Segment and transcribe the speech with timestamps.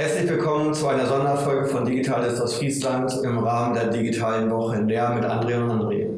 [0.00, 4.76] Herzlich willkommen zu einer Sonderfolge von Digital ist aus Friesland im Rahmen der digitalen Woche
[4.76, 6.08] in der mit André und André.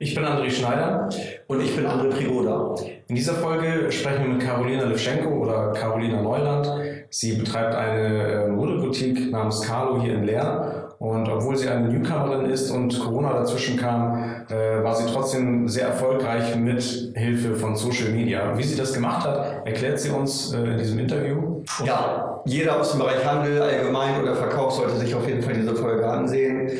[0.00, 1.08] Ich bin André Schneider
[1.46, 2.74] und ich bin André Prigoda.
[3.06, 6.68] In dieser Folge sprechen wir mit Carolina Levchenko oder Carolina Neuland.
[7.10, 12.50] Sie betreibt eine äh, Modeboutique namens Carlo hier in Leer und obwohl sie eine Newcomerin
[12.50, 16.82] ist und Corona dazwischen kam, äh, war sie trotzdem sehr erfolgreich mit
[17.14, 18.52] Hilfe von Social Media.
[18.58, 21.62] Wie sie das gemacht hat, erklärt sie uns äh, in diesem Interview.
[21.86, 25.74] Ja, jeder aus dem Bereich Handel allgemein oder Verkauf sollte sich auf jeden Fall diese
[25.74, 26.70] Folge ansehen.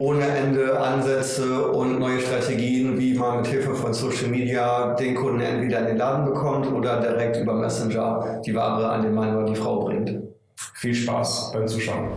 [0.00, 5.40] Ohne Ende Ansätze und neue Strategien, wie man mit Hilfe von Social Media den Kunden
[5.40, 9.46] entweder in den Laden bekommt oder direkt über Messenger die Ware an den Mann oder
[9.46, 10.18] die Frau bringt.
[10.74, 12.08] Viel Spaß beim Zuschauen.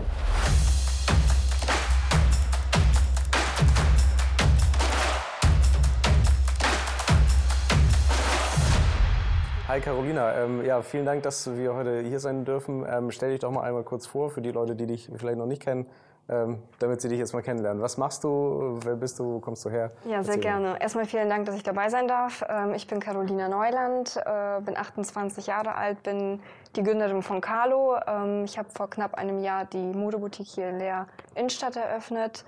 [9.72, 12.86] Hi Carolina, ähm, ja, vielen Dank, dass wir heute hier sein dürfen.
[12.86, 15.46] Ähm, stell dich doch mal einmal kurz vor für die Leute, die dich vielleicht noch
[15.46, 15.86] nicht kennen,
[16.28, 17.82] ähm, damit sie dich jetzt mal kennenlernen.
[17.82, 18.80] Was machst du?
[18.84, 19.36] Wer bist du?
[19.36, 19.92] Wo kommst du her?
[20.04, 20.82] Ja, sehr Erzähl gerne.
[20.82, 22.44] Erstmal vielen Dank, dass ich dabei sein darf.
[22.50, 26.42] Ähm, ich bin Carolina Neuland, äh, bin 28 Jahre alt, bin
[26.76, 27.96] die Gründerin von Carlo.
[28.06, 32.44] Ähm, ich habe vor knapp einem Jahr die Modeboutique hier in Leer Innenstadt eröffnet.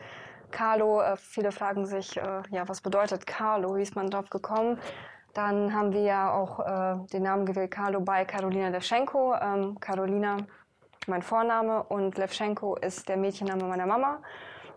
[0.52, 3.78] Carlo, äh, viele fragen sich, äh, ja, was bedeutet Carlo?
[3.78, 4.78] Wie ist man drauf gekommen?
[5.34, 9.34] Dann haben wir ja auch äh, den Namen gewählt, Carlo bei Carolina Levchenko.
[9.36, 10.38] Ähm, Carolina,
[11.08, 14.20] mein Vorname, und Levchenko ist der Mädchenname meiner Mama.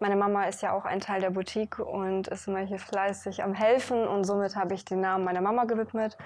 [0.00, 3.54] Meine Mama ist ja auch ein Teil der Boutique und ist immer hier fleißig am
[3.54, 6.16] Helfen und somit habe ich den Namen meiner Mama gewidmet.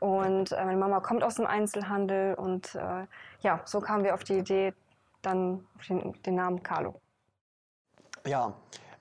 [0.00, 3.06] Und äh, meine Mama kommt aus dem Einzelhandel und äh,
[3.40, 4.72] ja, so kamen wir auf die Idee,
[5.22, 7.00] dann den, den Namen Carlo.
[8.26, 8.52] Ja,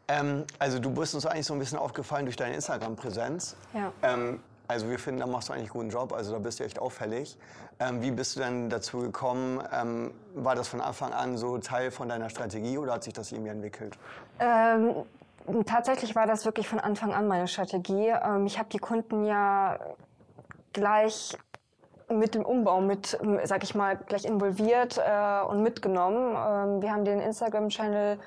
[0.08, 3.56] ähm, also du bist uns eigentlich so ein bisschen aufgefallen durch deine Instagram-Präsenz.
[3.74, 3.92] Ja.
[4.02, 6.64] Ähm, also wir finden, da machst du eigentlich einen guten Job, also da bist du
[6.64, 7.38] echt auffällig.
[7.80, 9.62] Ähm, wie bist du denn dazu gekommen?
[9.72, 13.32] Ähm, war das von Anfang an so Teil von deiner Strategie oder hat sich das
[13.32, 13.98] irgendwie entwickelt?
[14.40, 15.06] Ähm,
[15.66, 18.10] tatsächlich war das wirklich von Anfang an meine Strategie.
[18.10, 19.80] Ähm, ich habe die Kunden ja
[20.74, 21.38] gleich
[22.10, 26.36] mit dem Umbau mit, sag ich mal, gleich involviert äh, und mitgenommen.
[26.36, 28.20] Ähm, wir haben den Instagram-Channel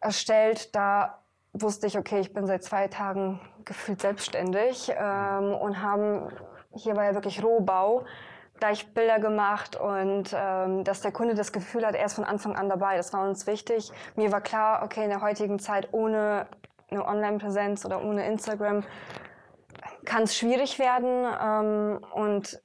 [0.00, 1.21] erstellt, da
[1.52, 6.30] wusste ich, okay, ich bin seit zwei Tagen gefühlt selbstständig ähm, und haben,
[6.74, 8.04] hier war ja wirklich Rohbau,
[8.58, 12.54] gleich Bilder gemacht und ähm, dass der Kunde das Gefühl hat, er ist von Anfang
[12.54, 12.96] an dabei.
[12.96, 13.90] Das war uns wichtig.
[14.14, 16.46] Mir war klar, okay, in der heutigen Zeit ohne
[16.90, 18.84] eine Online-Präsenz oder ohne Instagram
[20.04, 22.60] kann es schwierig werden ähm, und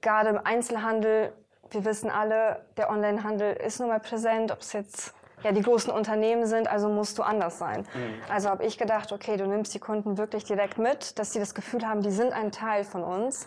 [0.00, 1.32] gerade im Einzelhandel,
[1.70, 5.92] wir wissen alle, der Onlinehandel ist nun mal präsent, ob es jetzt ja die großen
[5.92, 7.80] Unternehmen sind, also musst du anders sein.
[7.94, 8.32] Mhm.
[8.32, 11.54] Also habe ich gedacht, okay, du nimmst die Kunden wirklich direkt mit, dass sie das
[11.54, 13.46] Gefühl haben, die sind ein Teil von uns,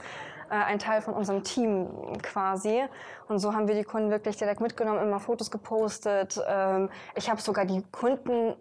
[0.49, 1.89] äh, ein Teil von unserem Team
[2.21, 2.83] quasi.
[3.27, 6.39] Und so haben wir die Kunden wirklich direkt mitgenommen, immer Fotos gepostet.
[6.47, 8.55] Ähm, ich habe sogar die Kunden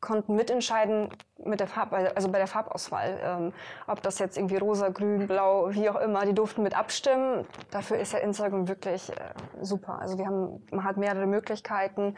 [0.00, 1.10] konnten mitentscheiden
[1.44, 3.52] mit der Farb, also bei der Farbauswahl, ähm,
[3.86, 7.46] ob das jetzt irgendwie rosa, grün, blau, wie auch immer, die durften mit abstimmen.
[7.70, 9.14] Dafür ist ja Instagram wirklich äh,
[9.60, 10.00] super.
[10.00, 12.16] Also wir haben, man hat mehrere Möglichkeiten.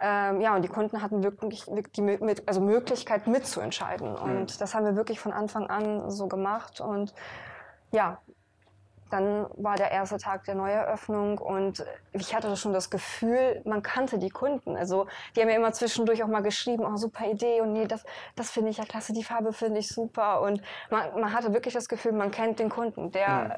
[0.00, 1.64] Ähm, ja, und die Kunden hatten wirklich,
[1.96, 4.14] die mit, also Möglichkeit mitzuentscheiden.
[4.14, 4.58] Und mhm.
[4.58, 6.80] das haben wir wirklich von Anfang an so gemacht.
[6.80, 7.14] Und
[7.92, 8.18] ja,
[9.10, 14.18] dann war der erste Tag der Neueröffnung und ich hatte schon das Gefühl, man kannte
[14.18, 14.76] die Kunden.
[14.76, 18.04] Also die haben ja immer zwischendurch auch mal geschrieben, oh super Idee und nee, das,
[18.34, 20.40] das finde ich ja klasse, die Farbe finde ich super.
[20.40, 23.50] Und man, man hatte wirklich das Gefühl, man kennt den Kunden, der mhm.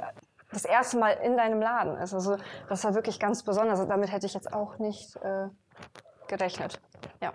[0.53, 2.12] das erste Mal in deinem Laden ist.
[2.12, 2.36] Also
[2.69, 3.86] das war wirklich ganz besonders.
[3.86, 5.48] Damit hätte ich jetzt auch nicht äh,
[6.26, 6.80] gerechnet.
[7.22, 7.32] Ja.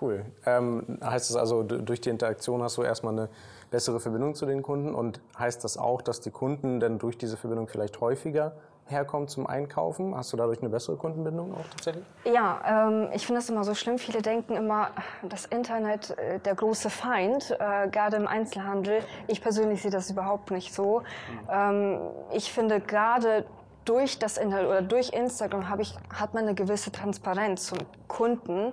[0.00, 0.24] Cool.
[0.46, 3.28] Ähm, heißt es also, durch die Interaktion hast du erstmal eine
[3.72, 7.36] bessere Verbindung zu den Kunden und heißt das auch, dass die Kunden dann durch diese
[7.36, 8.52] Verbindung vielleicht häufiger
[8.86, 10.14] herkommen zum Einkaufen?
[10.14, 12.04] Hast du dadurch eine bessere Kundenbindung auch tatsächlich?
[12.24, 13.98] Ja, ähm, ich finde es immer so schlimm.
[13.98, 14.90] Viele denken immer,
[15.22, 19.00] das Internet äh, der große Feind, äh, gerade im Einzelhandel.
[19.26, 21.00] Ich persönlich sehe das überhaupt nicht so.
[21.00, 21.48] Mhm.
[21.50, 22.00] Ähm,
[22.32, 23.46] ich finde gerade
[23.84, 28.72] durch das Internet oder durch Instagram ich, hat man eine gewisse Transparenz zum Kunden.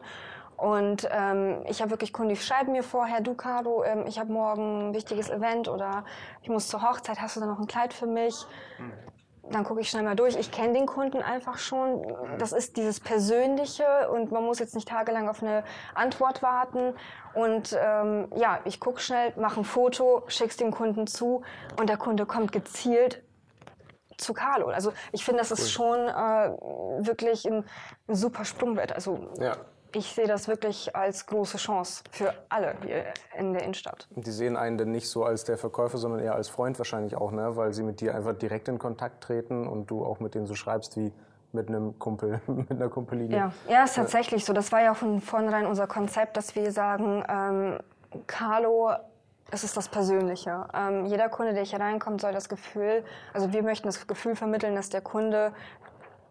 [0.60, 4.32] Und ähm, ich habe wirklich Kunden, die schreiben mir vorher, du Caro, ähm, ich habe
[4.32, 6.04] morgen ein wichtiges Event oder
[6.42, 8.46] ich muss zur Hochzeit, hast du da noch ein Kleid für mich?
[8.78, 8.94] Mhm.
[9.52, 10.36] Dann gucke ich schnell mal durch.
[10.36, 12.06] Ich kenne den Kunden einfach schon.
[12.38, 15.64] Das ist dieses Persönliche und man muss jetzt nicht tagelang auf eine
[15.96, 16.94] Antwort warten.
[17.34, 21.42] Und ähm, ja, ich gucke schnell, mache ein Foto, schick's dem Kunden zu
[21.80, 23.24] und der Kunde kommt gezielt
[24.18, 24.68] zu Carlo.
[24.68, 26.52] Also ich finde, das ist schon äh,
[27.00, 27.66] wirklich ein,
[28.08, 28.92] ein super Sprungbrett.
[28.92, 29.56] Also ja
[29.94, 33.06] ich sehe das wirklich als große Chance für alle hier
[33.38, 34.08] in der Innenstadt.
[34.12, 37.32] Die sehen einen denn nicht so als der Verkäufer, sondern eher als Freund wahrscheinlich auch,
[37.32, 37.56] ne?
[37.56, 40.56] weil sie mit dir einfach direkt in Kontakt treten und du auch mit denen so
[40.56, 41.12] schreibst wie
[41.52, 43.38] mit einem Kumpel, mit einer Kumpellinie.
[43.38, 44.54] Ja, ja ist tatsächlich so.
[44.54, 47.80] Das war ja von vornherein unser Konzept, dass wir sagen, ähm,
[48.28, 48.92] Carlo,
[49.52, 50.68] es ist das Persönliche.
[50.74, 53.04] Ähm, jeder Kunde, der hier reinkommt, soll das Gefühl,
[53.34, 55.54] also wir möchten das Gefühl vermitteln, dass der Kunde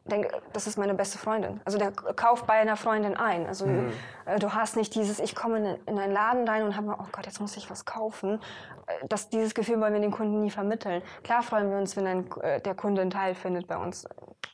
[0.08, 1.60] denke, das ist meine beste Freundin.
[1.64, 3.46] Also der kauft bei einer Freundin ein.
[3.46, 3.93] Also mhm.
[4.26, 7.06] äh, du hast nicht dieses, ich komme in, in einen Laden rein und habe, oh
[7.12, 8.40] Gott, jetzt muss ich was kaufen.
[8.87, 11.02] Äh, das, dieses Gefühl wollen wir den Kunden nie vermitteln.
[11.22, 14.06] Klar freuen wir uns, wenn ein, äh, der Kunde einen Teil findet bei uns.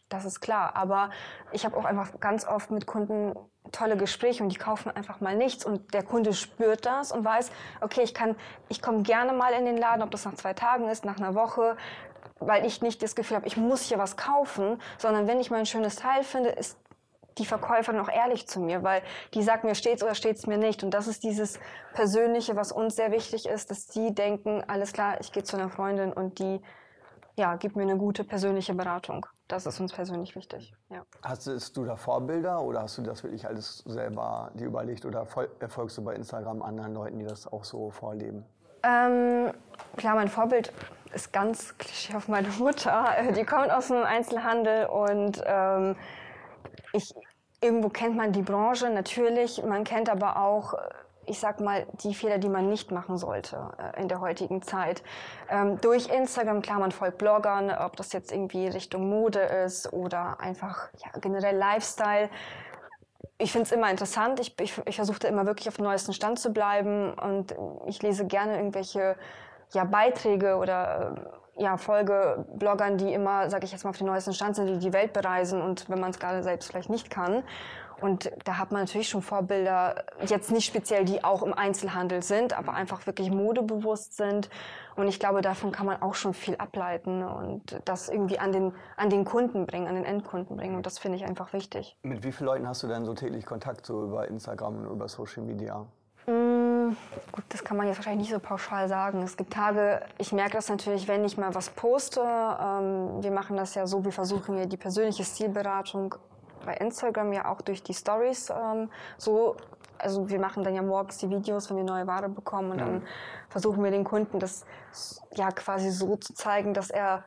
[0.08, 0.76] Das ist klar.
[0.76, 1.10] Aber
[1.52, 3.34] ich habe auch einfach ganz oft mit Kunden
[3.72, 7.50] tolle Gespräche und die kaufen einfach mal nichts und der Kunde spürt das und weiß,
[7.80, 8.36] okay, ich kann,
[8.68, 11.34] ich komme gerne mal in den Laden, ob das nach zwei Tagen ist, nach einer
[11.34, 11.76] Woche,
[12.40, 15.58] weil ich nicht das Gefühl habe, ich muss hier was kaufen, sondern wenn ich mal
[15.58, 16.78] ein schönes Teil finde, ist
[17.38, 19.02] die Verkäuferin auch ehrlich zu mir, weil
[19.34, 20.84] die sagt mir steht's oder steht's mir nicht.
[20.84, 21.58] Und das ist dieses
[21.92, 25.68] Persönliche, was uns sehr wichtig ist, dass die denken, alles klar, ich gehe zu einer
[25.68, 26.60] Freundin und die
[27.36, 29.26] ja, gibt mir eine gute persönliche Beratung.
[29.48, 30.72] Das ist uns persönlich wichtig.
[30.88, 31.04] Ja.
[31.22, 35.26] Hast du da Vorbilder oder hast du das wirklich alles selber dir überlegt oder
[35.58, 38.44] erfolgst du bei Instagram anderen Leuten, die das auch so vorleben?
[38.84, 39.52] Ähm,
[39.96, 40.72] klar, mein Vorbild
[41.14, 43.14] ist ganz klischee auf meine Mutter.
[43.36, 45.96] Die kommt aus dem Einzelhandel und ähm,
[46.92, 47.14] ich,
[47.60, 49.62] irgendwo kennt man die Branche natürlich.
[49.62, 50.74] Man kennt aber auch,
[51.26, 55.02] ich sag mal, die Fehler, die man nicht machen sollte äh, in der heutigen Zeit.
[55.48, 60.40] Ähm, durch Instagram, klar, man folgt Bloggern, ob das jetzt irgendwie Richtung Mode ist oder
[60.40, 62.28] einfach ja, generell Lifestyle
[63.38, 64.40] ich finde es immer interessant.
[64.40, 67.54] Ich, ich, ich versuche immer wirklich auf dem neuesten Stand zu bleiben und
[67.86, 69.16] ich lese gerne irgendwelche
[69.72, 71.16] ja, Beiträge oder
[71.56, 74.66] äh, ja, folge Bloggern, die immer, sage ich jetzt mal, auf den neuesten Stand sind,
[74.66, 77.44] die die Welt bereisen und wenn man es gerade selbst vielleicht nicht kann.
[78.00, 82.56] Und da hat man natürlich schon Vorbilder, jetzt nicht speziell, die auch im Einzelhandel sind,
[82.56, 84.50] aber einfach wirklich modebewusst sind.
[84.96, 88.72] Und ich glaube, davon kann man auch schon viel ableiten und das irgendwie an den,
[88.96, 90.76] an den Kunden bringen, an den Endkunden bringen.
[90.76, 91.96] Und das finde ich einfach wichtig.
[92.02, 95.08] Mit wie vielen Leuten hast du denn so täglich Kontakt, so über Instagram und über
[95.08, 95.86] Social Media?
[97.32, 99.22] Gut, das kann man jetzt wahrscheinlich nicht so pauschal sagen.
[99.22, 102.20] Es gibt Tage, ich merke das natürlich, wenn ich mal was poste.
[102.20, 106.14] Ähm, wir machen das ja so, wir versuchen ja die persönliche Stilberatung
[106.64, 109.56] bei Instagram ja auch durch die Stories ähm, so.
[109.96, 112.84] Also wir machen dann ja morgens die Videos, wenn wir neue Ware bekommen und ja.
[112.84, 113.02] dann
[113.48, 114.66] versuchen wir den Kunden das
[115.34, 117.24] ja quasi so zu zeigen, dass er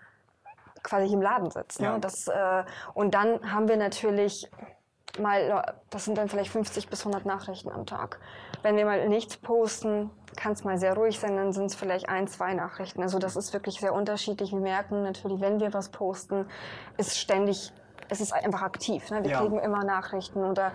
[0.83, 1.80] quasi im Laden sitzt.
[1.80, 1.88] Ne?
[1.88, 2.00] Ja.
[2.00, 2.63] Das, äh,
[2.94, 4.50] und dann haben wir natürlich
[5.19, 8.19] mal, das sind dann vielleicht 50 bis 100 Nachrichten am Tag.
[8.61, 12.09] Wenn wir mal nichts posten, kann es mal sehr ruhig sein, dann sind es vielleicht
[12.09, 13.01] ein, zwei Nachrichten.
[13.01, 14.51] Also das ist wirklich sehr unterschiedlich.
[14.51, 16.45] Wir merken natürlich, wenn wir was posten,
[16.97, 17.71] ist ständig,
[18.09, 19.09] es ist einfach aktiv.
[19.11, 19.23] Ne?
[19.23, 19.39] Wir ja.
[19.39, 20.71] kriegen immer Nachrichten oder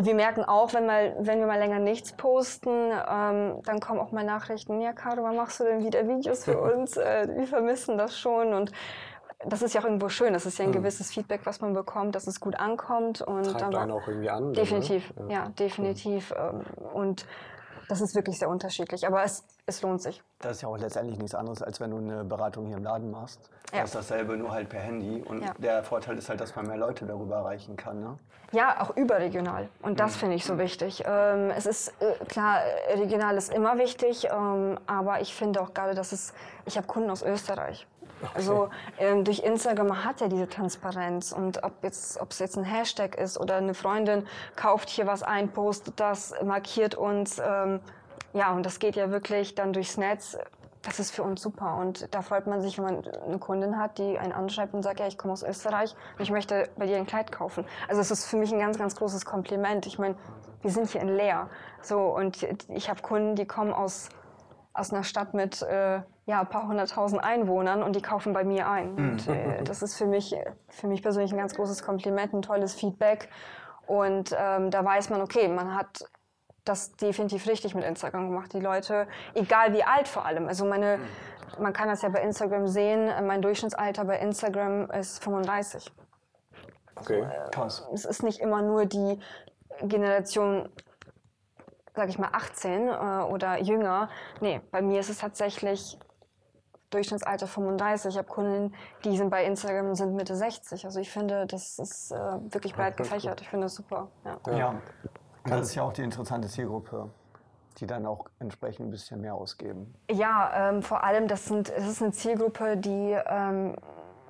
[0.00, 4.12] wir merken auch, wenn, mal, wenn wir mal länger nichts posten, ähm, dann kommen auch
[4.12, 6.96] mal Nachrichten, ja Caro, wann machst du denn wieder Videos für uns?
[6.96, 8.72] Äh, wir vermissen das schon und
[9.46, 10.32] das ist ja auch irgendwo schön.
[10.32, 10.74] Das ist ja ein mhm.
[10.74, 13.22] gewisses Feedback, was man bekommt, dass es gut ankommt.
[13.22, 14.52] Und Treibt einen auch irgendwie an.
[14.52, 15.26] Definitiv, ne?
[15.28, 15.44] ja.
[15.44, 15.48] ja.
[15.50, 16.32] definitiv.
[16.32, 16.86] Mhm.
[16.94, 17.26] Und
[17.88, 20.22] das ist wirklich sehr unterschiedlich, aber es, es lohnt sich.
[20.40, 23.10] Das ist ja auch letztendlich nichts anderes, als wenn du eine Beratung hier im Laden
[23.10, 23.50] machst.
[23.72, 23.80] Ja.
[23.80, 25.22] Das ist dasselbe, nur halt per Handy.
[25.22, 25.52] Und ja.
[25.58, 28.00] der Vorteil ist halt, dass man mehr Leute darüber erreichen kann.
[28.00, 28.18] Ne?
[28.52, 29.68] Ja, auch überregional.
[29.82, 30.20] Und das mhm.
[30.20, 31.02] finde ich so wichtig.
[31.06, 32.60] Ähm, es ist äh, klar,
[32.94, 36.32] regional ist immer wichtig, ähm, aber ich finde auch gerade, dass es,
[36.64, 37.86] ich habe Kunden aus Österreich.
[38.22, 38.32] Okay.
[38.34, 38.68] Also
[38.98, 43.16] ähm, durch Instagram hat ja diese Transparenz und ob jetzt ob es jetzt ein Hashtag
[43.16, 44.26] ist oder eine Freundin
[44.56, 47.80] kauft hier was ein, postet das, markiert uns, ähm,
[48.32, 50.36] ja und das geht ja wirklich dann durchs Netz.
[50.82, 53.96] Das ist für uns super und da freut man sich, wenn man eine Kundin hat,
[53.96, 56.98] die einen anschreibt und sagt, ja, ich komme aus Österreich und ich möchte bei dir
[56.98, 57.64] ein Kleid kaufen.
[57.88, 59.86] Also es ist für mich ein ganz, ganz großes Kompliment.
[59.86, 60.14] Ich meine,
[60.60, 61.48] wir sind hier in Leer,
[61.80, 64.10] so und ich habe Kunden, die kommen aus
[64.74, 68.68] aus einer Stadt mit äh, ja, ein paar hunderttausend Einwohnern und die kaufen bei mir
[68.68, 68.94] ein.
[68.94, 69.10] Mhm.
[69.10, 70.34] Und äh, das ist für mich,
[70.68, 73.28] für mich persönlich ein ganz großes Kompliment, ein tolles Feedback.
[73.86, 76.04] Und ähm, da weiß man, okay, man hat
[76.64, 78.54] das definitiv richtig mit Instagram gemacht.
[78.54, 80.98] Die Leute, egal wie alt vor allem, also meine,
[81.58, 85.92] man kann das ja bei Instagram sehen, mein Durchschnittsalter bei Instagram ist 35.
[86.96, 87.88] Okay, also, krass.
[87.92, 89.18] Es ist nicht immer nur die
[89.82, 90.70] Generation
[91.94, 92.90] sage ich mal, 18 äh,
[93.30, 94.08] oder jünger.
[94.40, 95.98] Nee, bei mir ist es tatsächlich
[96.94, 98.10] Durchschnittsalter 35.
[98.12, 98.74] Ich habe Kunden,
[99.04, 100.84] die sind bei Instagram und sind Mitte 60.
[100.84, 103.40] Also ich finde, das ist äh, wirklich breit gefächert.
[103.40, 104.08] Ich finde das super.
[104.24, 104.56] Ja.
[104.56, 104.74] ja.
[105.44, 107.10] das ist ja auch die interessante Zielgruppe
[107.78, 109.94] die dann auch entsprechend ein bisschen mehr ausgeben.
[110.10, 113.74] Ja, ähm, vor allem, das, sind, das ist eine Zielgruppe, die ähm,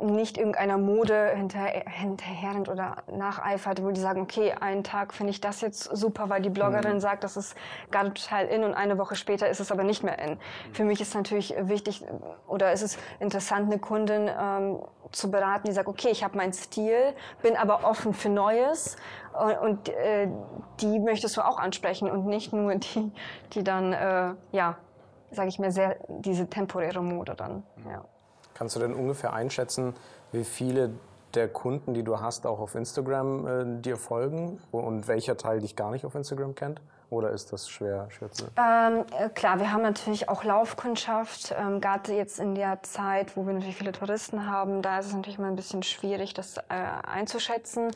[0.00, 5.40] nicht irgendeiner Mode hinterher, hinterherrennt oder nacheifert, wo die sagen, okay, einen Tag finde ich
[5.40, 7.00] das jetzt super, weil die Bloggerin mhm.
[7.00, 7.56] sagt, das ist
[7.90, 10.38] gerade total in und eine Woche später ist es aber nicht mehr in.
[10.72, 12.04] Für mich ist natürlich wichtig
[12.46, 14.80] oder ist es interessant, eine Kundin ähm,
[15.12, 18.96] zu beraten, die sagt, okay, ich habe meinen Stil, bin aber offen für Neues
[19.38, 20.28] und, und äh,
[20.80, 23.12] die möchtest du auch ansprechen und nicht nur die,
[23.52, 24.76] die dann, äh, ja,
[25.30, 27.62] sage ich mir, sehr diese temporäre Mode dann.
[27.88, 28.04] Ja.
[28.54, 29.94] Kannst du denn ungefähr einschätzen,
[30.32, 30.90] wie viele
[31.34, 35.76] der Kunden, die du hast, auch auf Instagram äh, dir folgen und welcher Teil dich
[35.76, 36.80] gar nicht auf Instagram kennt?
[37.11, 41.54] Oder ist das schwer, schwer zu ähm, äh, Klar, wir haben natürlich auch Laufkundschaft.
[41.56, 45.14] Ähm, Gerade jetzt in der Zeit, wo wir natürlich viele Touristen haben, da ist es
[45.14, 46.62] natürlich mal ein bisschen schwierig, das äh,
[47.06, 47.90] einzuschätzen.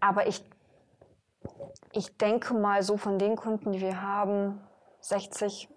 [0.00, 0.44] Aber ich,
[1.92, 4.60] ich denke mal, so von den Kunden, die wir haben,
[5.00, 5.68] 60,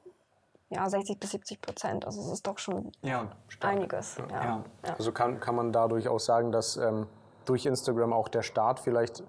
[0.72, 2.06] ja, 60 bis 70 Prozent.
[2.06, 3.28] Also es ist doch schon Ja,
[3.60, 4.18] einiges.
[4.18, 4.26] Ja.
[4.30, 4.64] Ja.
[4.86, 4.94] Ja.
[4.98, 7.08] Also kann, kann man dadurch auch sagen, dass ähm,
[7.46, 9.24] durch Instagram auch der Start vielleicht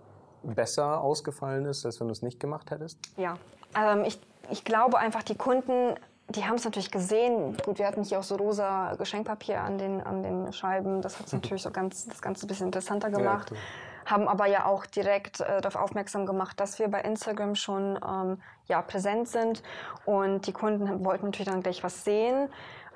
[0.44, 2.98] besser ausgefallen ist, als wenn du es nicht gemacht hättest?
[3.16, 3.34] Ja,
[3.76, 4.20] ähm, ich,
[4.50, 5.94] ich glaube einfach, die Kunden,
[6.28, 7.56] die haben es natürlich gesehen.
[7.64, 11.02] Gut, wir hatten hier auch so rosa Geschenkpapier an den, an den Scheiben.
[11.02, 13.48] Das hat es natürlich so ganz, das Ganze ein bisschen interessanter gemacht.
[13.48, 13.60] klar.
[14.06, 18.42] Haben aber ja auch direkt äh, darauf aufmerksam gemacht, dass wir bei Instagram schon ähm,
[18.66, 19.62] ja, präsent sind.
[20.04, 22.48] Und die Kunden wollten natürlich dann gleich was sehen.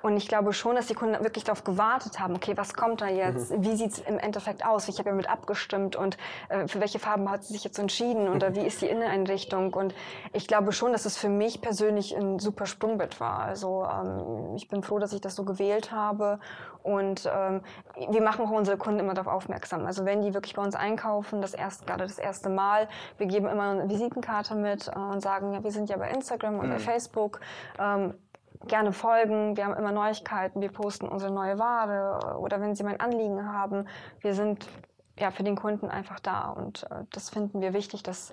[0.02, 3.08] Und ich glaube schon, dass die Kunden wirklich darauf gewartet haben, okay, was kommt da
[3.08, 3.52] jetzt?
[3.62, 4.88] Wie sieht es im Endeffekt aus?
[4.88, 6.16] Ich habe ja mit abgestimmt und
[6.48, 9.74] äh, für welche Farben hat sie sich jetzt entschieden oder wie ist die Inneneinrichtung?
[9.74, 9.94] Und
[10.32, 13.40] ich glaube schon, dass es für mich persönlich ein super Sprungbrett war.
[13.40, 16.38] Also ähm, ich bin froh, dass ich das so gewählt habe.
[16.82, 17.62] Und ähm,
[18.10, 19.86] wir machen auch unsere Kunden immer darauf aufmerksam.
[19.86, 22.88] Also wenn die wirklich bei uns einkaufen, das erst, gerade das erste Mal,
[23.18, 26.60] wir geben immer eine Visitenkarte mit äh, und sagen, ja, wir sind ja bei Instagram
[26.60, 27.40] und bei Facebook.
[27.80, 28.14] Ähm,
[28.68, 29.56] gerne folgen.
[29.56, 30.60] Wir haben immer Neuigkeiten.
[30.60, 33.86] Wir posten unsere neue Ware oder wenn Sie mein Anliegen haben.
[34.20, 34.66] Wir sind
[35.18, 38.32] ja für den Kunden einfach da und äh, das finden wir wichtig, dass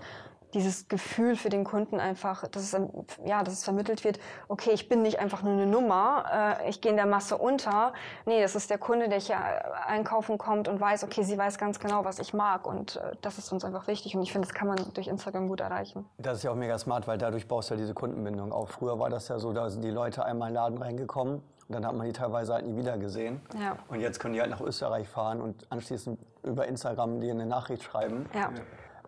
[0.54, 2.82] dieses Gefühl für den Kunden einfach, dass es,
[3.26, 6.82] ja, dass es vermittelt wird, okay, ich bin nicht einfach nur eine Nummer, äh, ich
[6.82, 7.94] gehe in der Masse unter.
[8.26, 11.58] Nee, das ist der Kunde, der hier äh, einkaufen kommt und weiß, okay, sie weiß
[11.58, 14.48] ganz genau, was ich mag und äh, das ist uns einfach wichtig und ich finde,
[14.48, 16.06] das kann man durch Instagram gut erreichen.
[16.18, 18.72] Das ist ja auch mega smart, weil dadurch baust du ja diese Kundenbindung auf.
[18.72, 21.76] Früher war das ja so, da sind die Leute einmal in den Laden reingekommen und
[21.76, 23.42] dann hat man die teilweise halt nie wieder gesehen.
[23.60, 23.78] Ja.
[23.88, 27.84] Und jetzt können die halt nach Österreich fahren und anschließend über Instagram dir eine Nachricht
[27.84, 28.26] schreiben.
[28.34, 28.50] Ja.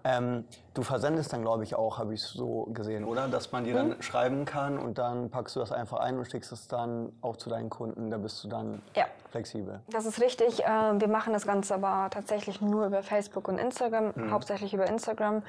[0.07, 0.45] Ähm,
[0.75, 3.27] du versendest dann, glaube ich, auch, habe ich so gesehen, oder?
[3.27, 6.51] Dass man dir dann schreiben kann und dann packst du das einfach ein und schickst
[6.51, 8.11] es dann auch zu deinen Kunden.
[8.11, 9.05] Da bist du dann Ja.
[9.31, 9.79] flexibel.
[9.89, 10.63] Das ist richtig.
[10.63, 10.67] Äh,
[10.99, 15.41] Wir machen das Ganze aber tatsächlich nur über Facebook und Instagram, hauptsächlich über Instagram.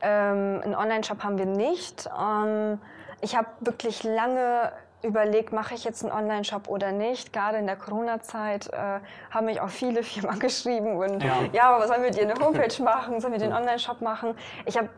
[0.00, 2.08] Ähm, Einen Online-Shop haben wir nicht.
[2.16, 2.78] Ähm,
[3.20, 4.70] Ich habe wirklich lange
[5.04, 7.32] überlegt, mache ich jetzt einen Online-Shop oder nicht.
[7.32, 11.36] Gerade in der Corona-Zeit äh, haben mich auch viele Firmen geschrieben und Ja.
[11.52, 14.34] ja, aber sollen wir dir eine Homepage machen, sollen wir den Online-Shop machen?
[14.66, 14.88] Ich habe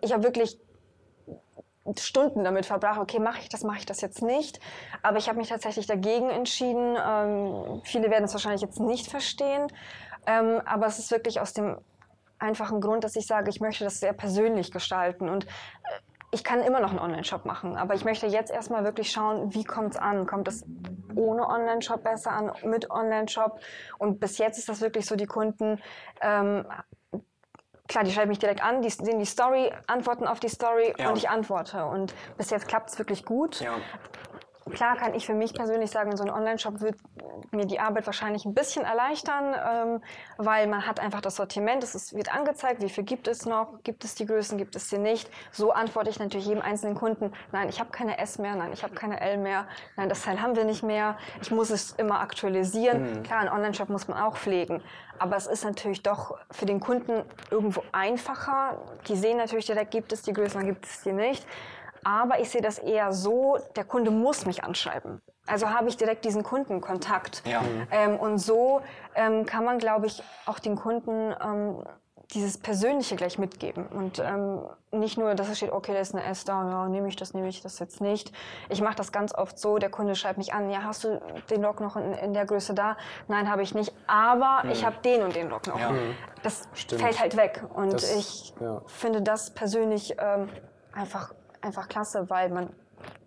[0.00, 0.58] ich hab wirklich
[1.98, 4.60] Stunden damit verbracht, okay, mache ich das, mache ich das jetzt nicht.
[5.02, 6.96] Aber ich habe mich tatsächlich dagegen entschieden.
[6.96, 9.68] Ähm, viele werden es wahrscheinlich jetzt nicht verstehen.
[10.26, 11.78] Ähm, aber es ist wirklich aus dem
[12.38, 15.28] einfachen Grund, dass ich sage, ich möchte das sehr persönlich gestalten.
[15.28, 15.48] Und äh,
[16.30, 19.64] ich kann immer noch einen Online-Shop machen, aber ich möchte jetzt erstmal wirklich schauen, wie
[19.64, 20.26] kommt es an?
[20.26, 20.64] Kommt es
[21.14, 23.60] ohne Online-Shop besser an, mit Online-Shop?
[23.98, 25.80] Und bis jetzt ist das wirklich so, die Kunden
[26.20, 26.66] ähm,
[27.88, 31.08] klar, die schreiben mich direkt an, die sehen die Story, antworten auf die Story Ja.
[31.08, 31.86] und ich antworte.
[31.86, 33.60] Und bis jetzt klappt es wirklich gut.
[33.60, 33.74] Ja.
[34.72, 36.96] Klar kann ich für mich persönlich sagen, so ein Online-Shop wird
[37.52, 40.02] mir die Arbeit wahrscheinlich ein bisschen erleichtern, ähm,
[40.38, 43.82] weil man hat einfach das Sortiment, es ist, wird angezeigt, wie viel gibt es noch,
[43.84, 45.30] gibt es die Größen, gibt es sie nicht.
[45.52, 48.82] So antworte ich natürlich jedem einzelnen Kunden, nein, ich habe keine S mehr, nein, ich
[48.82, 52.20] habe keine L mehr, nein, das Teil haben wir nicht mehr, ich muss es immer
[52.20, 53.22] aktualisieren.
[53.22, 54.82] Klar, ein Online-Shop muss man auch pflegen,
[55.18, 58.78] aber es ist natürlich doch für den Kunden irgendwo einfacher.
[59.06, 61.46] Die sehen natürlich direkt, gibt es die Größen, dann gibt es die nicht.
[62.06, 65.20] Aber ich sehe das eher so, der Kunde muss mich anschreiben.
[65.48, 67.42] Also habe ich direkt diesen Kundenkontakt.
[67.44, 67.62] Ja.
[67.90, 68.80] Ähm, und so
[69.16, 71.82] ähm, kann man, glaube ich, auch den Kunden ähm,
[72.32, 73.86] dieses Persönliche gleich mitgeben.
[73.88, 74.60] Und ähm,
[74.92, 77.34] nicht nur, dass es steht, okay, da ist eine S da, ja, nehme ich das,
[77.34, 78.30] nehme ich das jetzt nicht.
[78.68, 81.20] Ich mache das ganz oft so, der Kunde schreibt mich an, ja, hast du
[81.50, 82.96] den Rock noch in, in der Größe da?
[83.26, 85.80] Nein, habe ich nicht, aber ich habe den und den Rock noch.
[85.80, 85.90] Ja.
[86.44, 87.02] Das Stimmt.
[87.02, 87.64] fällt halt weg.
[87.74, 88.80] Und Das- ich ja.
[88.86, 90.48] finde das persönlich ähm,
[90.92, 91.34] einfach,
[91.66, 92.70] einfach klasse, weil man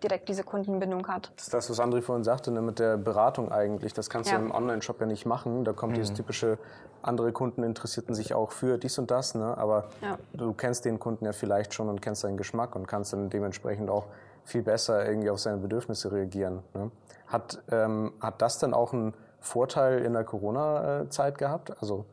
[0.02, 1.30] direkt diese Kundenbindung hat.
[1.36, 3.92] Das ist das, was André vorhin sagte, ne, mit der Beratung eigentlich.
[3.94, 4.38] Das kannst Ja.
[4.38, 5.64] du im Online-Shop ja nicht machen.
[5.64, 6.58] Da kommt dieses typische,
[7.02, 9.34] andere Kunden interessierten sich auch für dies und das.
[9.34, 9.56] Ne?
[9.56, 10.18] Aber Ja.
[10.32, 13.90] du kennst den Kunden ja vielleicht schon und kennst seinen Geschmack und kannst dann dementsprechend
[13.90, 14.06] auch
[14.44, 16.62] viel besser irgendwie auf seine Bedürfnisse reagieren.
[16.74, 16.90] Ne?
[17.28, 21.72] Hat, ähm, hat das dann auch einen Vorteil in der Corona-Zeit gehabt?
[21.80, 22.04] Also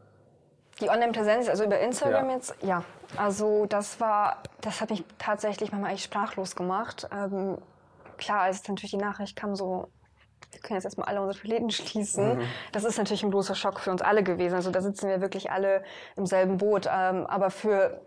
[0.82, 2.36] Die Online-Präsenz, also über Instagram Ja.
[2.36, 2.84] jetzt, ja.
[3.16, 7.08] Also das war, das hat mich tatsächlich manchmal echt sprachlos gemacht.
[7.12, 7.58] Ähm,
[8.18, 9.90] klar, als natürlich die Nachricht kam, so
[10.52, 12.38] wir können jetzt erstmal alle unsere Läden schließen.
[12.38, 12.42] Mhm.
[12.72, 14.56] Das ist natürlich ein großer Schock für uns alle gewesen.
[14.56, 15.84] Also da sitzen wir wirklich alle
[16.16, 16.88] im selben Boot.
[16.92, 18.02] Ähm, aber für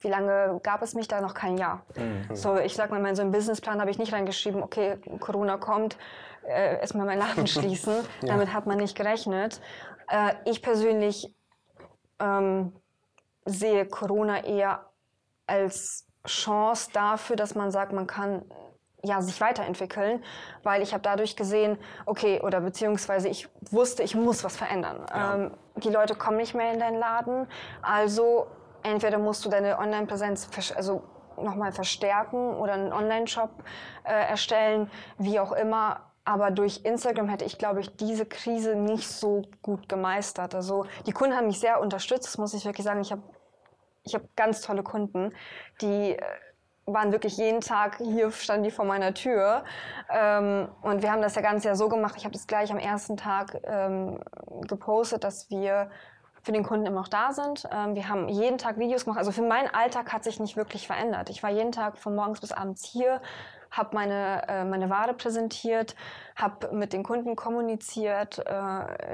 [0.00, 1.84] wie lange gab es mich da noch kein Jahr?
[1.96, 2.34] Mhm.
[2.34, 5.98] So, ich sag mal, in so einen Businessplan habe ich nicht reingeschrieben, okay, Corona kommt,
[6.46, 7.94] äh, erstmal meinen Laden schließen.
[8.22, 8.28] ja.
[8.28, 9.60] Damit hat man nicht gerechnet.
[10.08, 11.34] Äh, ich persönlich
[12.20, 12.72] ähm,
[13.44, 14.86] sehe Corona eher
[15.46, 18.44] als Chance dafür, dass man sagt, man kann
[19.02, 20.22] ja, sich weiterentwickeln,
[20.62, 25.06] weil ich habe dadurch gesehen, okay, oder beziehungsweise ich wusste, ich muss was verändern.
[25.10, 25.34] Ja.
[25.34, 27.46] Ähm, die Leute kommen nicht mehr in deinen Laden,
[27.80, 28.48] also
[28.82, 31.04] entweder musst du deine Online-Präsenz also
[31.36, 33.50] nochmal verstärken oder einen Online-Shop
[34.04, 36.00] äh, erstellen, wie auch immer.
[36.28, 40.54] Aber durch Instagram hätte ich, glaube ich, diese Krise nicht so gut gemeistert.
[40.54, 43.00] Also die Kunden haben mich sehr unterstützt, das muss ich wirklich sagen.
[43.00, 43.22] Ich habe
[44.04, 45.32] ich hab ganz tolle Kunden,
[45.80, 46.22] die äh,
[46.84, 49.64] waren wirklich jeden Tag, hier standen die vor meiner Tür.
[50.10, 52.16] Ähm, und wir haben das ja ganz Jahr so gemacht.
[52.18, 54.20] Ich habe das gleich am ersten Tag ähm,
[54.66, 55.90] gepostet, dass wir
[56.42, 57.66] für den Kunden immer noch da sind.
[57.72, 59.18] Ähm, wir haben jeden Tag Videos gemacht.
[59.18, 61.30] Also für meinen Alltag hat sich nicht wirklich verändert.
[61.30, 63.22] Ich war jeden Tag von morgens bis abends hier,
[63.70, 65.94] habe meine, äh, meine Ware präsentiert,
[66.36, 68.52] habe mit den Kunden kommuniziert äh,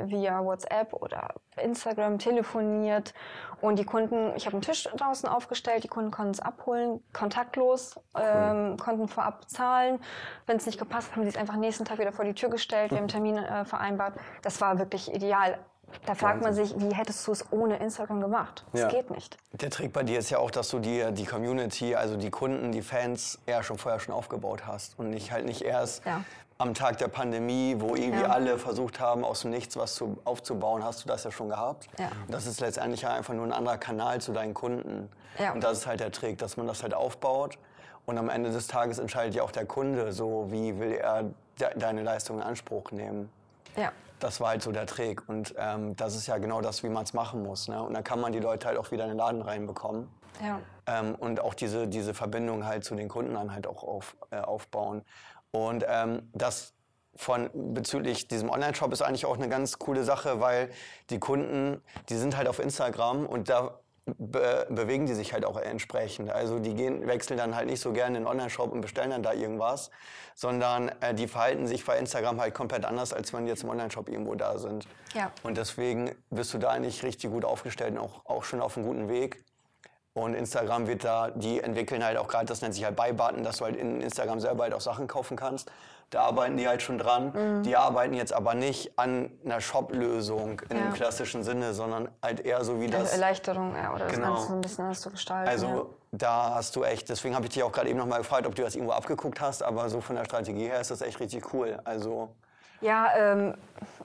[0.07, 3.15] via WhatsApp oder Instagram, telefoniert
[3.61, 7.99] und die Kunden, ich habe einen Tisch draußen aufgestellt, die Kunden konnten es abholen, kontaktlos,
[8.17, 10.01] ähm, konnten vorab bezahlen.
[10.47, 12.51] Wenn es nicht gepasst hat, haben sie es einfach nächsten Tag wieder vor die Tür
[12.51, 14.15] gestellt, wir haben einen Termin äh, vereinbart.
[14.43, 15.59] Das war wirklich ideal.
[16.07, 18.65] Da fragt man sich, wie hättest du es ohne Instagram gemacht?
[18.73, 18.89] Das ja.
[18.89, 19.37] geht nicht.
[19.53, 22.73] Der Trick bei dir ist ja auch, dass du dir die Community, also die Kunden,
[22.73, 26.23] die Fans eher schon vorher schon aufgebaut hast und nicht halt nicht erst ja.
[26.59, 28.29] am Tag der Pandemie, wo irgendwie ja.
[28.29, 31.89] alle versucht haben, aus dem Nichts was zu, aufzubauen, hast du das ja schon gehabt.
[31.99, 32.07] Ja.
[32.27, 35.09] Und das ist letztendlich einfach nur ein anderer Kanal zu deinen Kunden.
[35.39, 35.53] Ja.
[35.53, 37.59] Und das ist halt der Trick, dass man das halt aufbaut.
[38.07, 41.25] Und am Ende des Tages entscheidet ja auch der Kunde, so wie will er
[41.59, 43.31] de deine Leistung in Anspruch nehmen.
[43.77, 45.29] Ja das war halt so der Trick.
[45.29, 47.69] Und ähm, das ist ja genau das, wie man es machen muss.
[47.69, 47.83] Ne?
[47.83, 50.09] Und dann kann man die Leute halt auch wieder in den Laden reinbekommen.
[50.43, 50.61] Ja.
[50.87, 54.39] Ähm, und auch diese, diese Verbindung halt zu den Kunden dann halt auch auf, äh,
[54.39, 55.03] aufbauen.
[55.51, 56.75] Und ähm, das
[57.17, 60.71] von bezüglich diesem Online-Shop ist eigentlich auch eine ganz coole Sache, weil
[61.11, 65.57] die Kunden, die sind halt auf Instagram und da be bewegen die sich halt auch
[65.57, 66.31] entsprechend.
[66.31, 69.23] Also die gehen, wechseln dann halt nicht so gerne in den Online-Shop und bestellen dann
[69.23, 69.91] da irgendwas,
[70.35, 73.71] sondern äh, die verhalten sich bei Instagram halt komplett anders, als wenn die jetzt im
[73.71, 74.87] Online-Shop irgendwo da sind.
[75.15, 75.33] Ja.
[75.43, 78.87] Und deswegen bist du da eigentlich richtig gut aufgestellt und auch, auch schon auf einem
[78.87, 79.45] guten Weg.
[80.13, 83.57] Und Instagram wird da, die entwickeln halt auch gerade, das nennt sich halt Buy-Button, dass
[83.57, 85.73] du halt in Instagram selber halt auch Sachen kaufen kannst.
[86.11, 87.33] Da arbeiten die halt schon dran.
[87.33, 87.63] Mhm.
[87.63, 90.91] Die arbeiten jetzt aber nicht an einer Shop-Lösung in ja.
[90.93, 93.01] klassischen Sinne, sondern halt eher so wie das.
[93.01, 94.31] Also Erleichterung, ja, oder genau.
[94.31, 95.49] das Ganze ein bisschen anders zu gestalten.
[95.49, 95.85] Also ja.
[96.13, 98.63] da hast du echt, deswegen habe ich dich auch gerade eben nochmal gefragt, ob du
[98.63, 101.81] das irgendwo abgeguckt hast, aber so von der Strategie her ist das echt richtig cool.
[101.85, 102.29] Also.
[102.81, 103.55] Ja, ähm,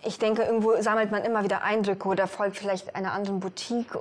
[0.04, 3.96] ich denke, irgendwo sammelt man immer wieder Eindrücke oder folgt vielleicht einer anderen Boutique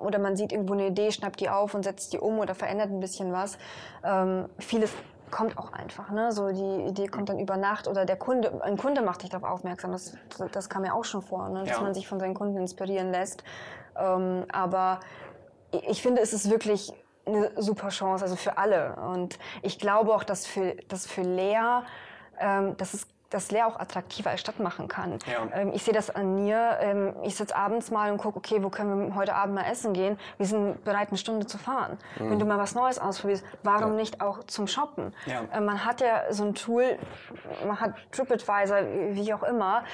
[0.00, 2.90] oder man sieht irgendwo eine Idee, schnappt die auf und setzt die um oder verändert
[2.90, 3.58] ein bisschen was.
[4.04, 4.90] Ähm, vieles
[5.34, 6.10] kommt auch einfach.
[6.10, 6.30] Ne?
[6.30, 9.50] So die Idee kommt dann über Nacht oder der Kunde, ein Kunde macht dich darauf
[9.50, 9.90] aufmerksam.
[9.90, 10.16] Das,
[10.52, 11.64] das kam ja auch schon vor, ne?
[11.64, 11.80] dass ja.
[11.80, 13.42] man sich von seinen Kunden inspirieren lässt.
[13.96, 15.00] Ähm, aber
[15.88, 16.92] ich finde, es ist wirklich
[17.26, 18.94] eine super Chance, also für alle.
[18.94, 21.82] Und ich glaube auch, dass für, dass für Lea,
[22.38, 25.18] ähm, das ist das Leer auch attraktiver als Stadt machen kann.
[25.26, 25.46] Ja.
[25.52, 26.78] Ähm, ich sehe das an mir.
[26.80, 29.92] Ähm, ich sitze abends mal und gucke, okay, wo können wir heute Abend mal essen
[29.92, 30.18] gehen?
[30.38, 31.98] Wir sind bereit, eine Stunde zu fahren.
[32.18, 32.30] Mhm.
[32.30, 33.96] Wenn du mal was Neues ausprobierst, warum ja.
[33.96, 35.14] nicht auch zum Shoppen?
[35.26, 35.42] Ja.
[35.52, 36.98] Äh, man hat ja so ein Tool,
[37.66, 38.78] man hat TripAdvisor,
[39.10, 39.84] wie auch immer.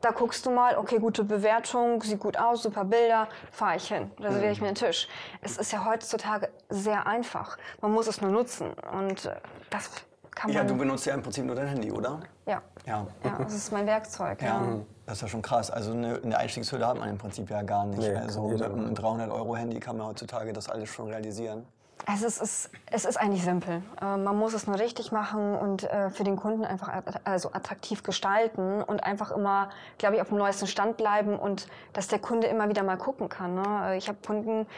[0.00, 4.10] Da guckst du mal, okay, gute Bewertung, sieht gut aus, super Bilder, fahre ich hin,
[4.18, 4.52] reserviere mhm.
[4.52, 5.08] ich mir einen Tisch.
[5.40, 7.58] Es ist ja heutzutage sehr einfach.
[7.80, 9.36] Man muss es nur nutzen und äh,
[9.70, 9.90] das
[10.38, 12.20] kann ja, du benutzt ja im Prinzip nur dein Handy, oder?
[12.46, 12.62] Ja.
[12.86, 14.40] Ja, ja das ist mein Werkzeug.
[14.40, 14.46] Ja.
[14.46, 14.78] ja.
[15.04, 15.68] Das ist ja schon krass.
[15.68, 17.98] Also eine, eine Einstiegshürde hat man im Prinzip ja gar nicht.
[17.98, 21.66] Nee, also mit einem 300-Euro-Handy kann man heutzutage das alles schon realisieren.
[22.06, 23.82] Also es ist, es ist eigentlich simpel.
[24.00, 28.04] Äh, man muss es nur richtig machen und äh, für den Kunden einfach also attraktiv
[28.04, 32.46] gestalten und einfach immer, glaube ich, auf dem neuesten Stand bleiben und dass der Kunde
[32.46, 33.56] immer wieder mal gucken kann.
[33.56, 33.96] Ne?
[33.96, 34.68] Ich habe Kunden,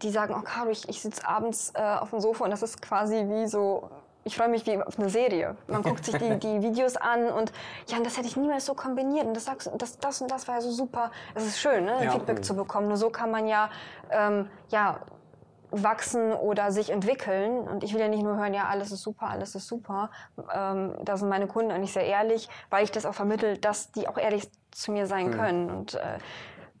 [0.00, 2.80] die sagen, oh Caro, ich, ich sitze abends äh, auf dem Sofa und das ist
[2.80, 3.90] quasi wie so
[4.24, 5.56] ich freue mich wie auf eine Serie.
[5.66, 7.52] Man guckt sich die, die Videos an und
[7.88, 10.60] ja, das hätte ich niemals so kombiniert und das, das, das und das war ja
[10.60, 11.10] so super.
[11.34, 12.10] Es ist schön, ne, ja.
[12.12, 12.88] Feedback zu bekommen.
[12.88, 13.70] Nur so kann man ja,
[14.10, 15.00] ähm, ja
[15.70, 17.58] wachsen oder sich entwickeln.
[17.60, 20.10] Und ich will ja nicht nur hören, ja, alles ist super, alles ist super.
[20.52, 24.08] Ähm, da sind meine Kunden eigentlich sehr ehrlich, weil ich das auch vermittle, dass die
[24.08, 25.32] auch ehrlich zu mir sein mhm.
[25.32, 25.70] können.
[25.70, 26.18] Und äh,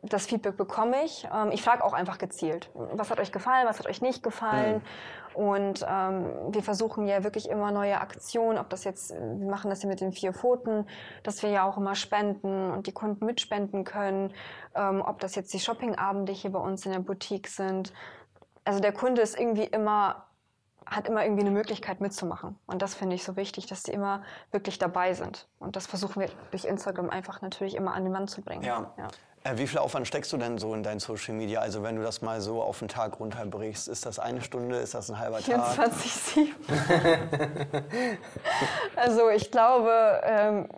[0.02, 1.28] das Feedback bekomme ich.
[1.32, 4.76] Ähm, ich frage auch einfach gezielt, was hat euch gefallen, was hat euch nicht gefallen.
[4.76, 4.82] Mhm.
[5.32, 9.80] Und ähm, wir versuchen ja wirklich immer neue Aktionen, ob das jetzt, wir machen das
[9.80, 10.86] hier mit den vier Pfoten,
[11.22, 14.32] dass wir ja auch immer spenden und die Kunden mitspenden können,
[14.74, 17.92] ähm, ob das jetzt die Shoppingabende hier bei uns in der Boutique sind.
[18.64, 20.26] Also der Kunde ist irgendwie immer
[20.86, 22.58] hat immer irgendwie eine Möglichkeit mitzumachen.
[22.66, 25.46] Und das finde ich so wichtig, dass sie immer wirklich dabei sind.
[25.60, 28.64] Und das versuchen wir durch Instagram einfach natürlich immer an den Mann zu bringen.
[28.64, 28.92] Ja.
[28.98, 29.06] ja.
[29.42, 31.60] Äh, wie viel Aufwand steckst du denn so in dein Social Media?
[31.60, 34.92] Also wenn du das mal so auf den Tag runterbrichst, ist das eine Stunde, ist
[34.92, 35.78] das ein halber Tag?
[35.78, 36.48] 24-7.
[38.96, 40.68] also ich glaube, ähm,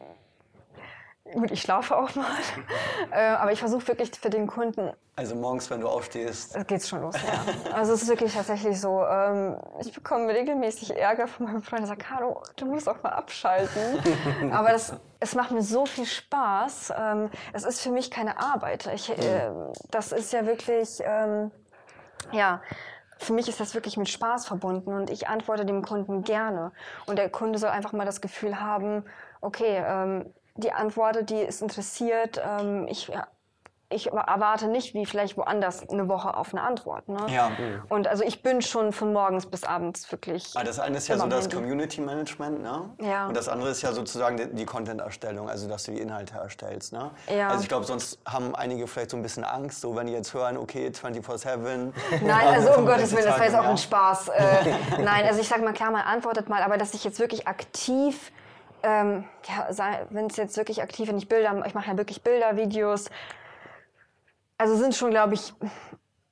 [1.24, 2.26] Gut, ich schlafe auch mal.
[3.12, 4.92] äh, aber ich versuche wirklich für den Kunden.
[5.14, 6.56] Also morgens, wenn du aufstehst.
[6.56, 7.72] Es geht schon los, ja.
[7.72, 9.04] Also es ist wirklich tatsächlich so.
[9.04, 13.10] Ähm, ich bekomme regelmäßig Ärger von meinem Freund, der sagt, Caro, du musst auch mal
[13.10, 14.00] abschalten.
[14.52, 16.92] aber das, es macht mir so viel Spaß.
[16.98, 18.90] Ähm, es ist für mich keine Arbeit.
[18.92, 19.50] Ich, äh,
[19.90, 21.52] das ist ja wirklich, ähm,
[22.32, 22.62] ja,
[23.18, 26.72] für mich ist das wirklich mit Spaß verbunden und ich antworte dem Kunden gerne.
[27.06, 29.04] Und der Kunde soll einfach mal das Gefühl haben,
[29.40, 32.40] okay, ähm, die antwortet, die ist interessiert.
[32.44, 33.10] Ähm, ich,
[33.92, 37.08] ich erwarte nicht, wie vielleicht woanders, eine Woche auf eine Antwort.
[37.08, 37.26] Ne?
[37.28, 37.52] Ja.
[37.88, 40.50] Und also ich bin schon von morgens bis abends wirklich.
[40.54, 42.90] Aber das eine ist ja so das Community Management, ne?
[43.00, 43.28] Ja.
[43.28, 46.92] Und das andere ist ja sozusagen die, die Content-Erstellung, also dass du die Inhalte erstellst,
[46.92, 47.10] ne?
[47.34, 47.48] Ja.
[47.48, 50.34] Also ich glaube, sonst haben einige vielleicht so ein bisschen Angst, so wenn die jetzt
[50.34, 51.92] hören, okay, 24-7.
[52.22, 54.28] Nein, also um Gottes Willen, das war jetzt auch ein Spaß.
[54.28, 54.42] Äh,
[55.02, 58.32] nein, also ich sage mal klar, man antwortet mal, aber dass ich jetzt wirklich aktiv
[58.82, 59.68] ähm, ja,
[60.10, 63.10] wenn es jetzt wirklich aktiv, wenn ich Bilder, ich mache ja wirklich Bilder, Videos,
[64.58, 65.54] also sind schon, glaube ich,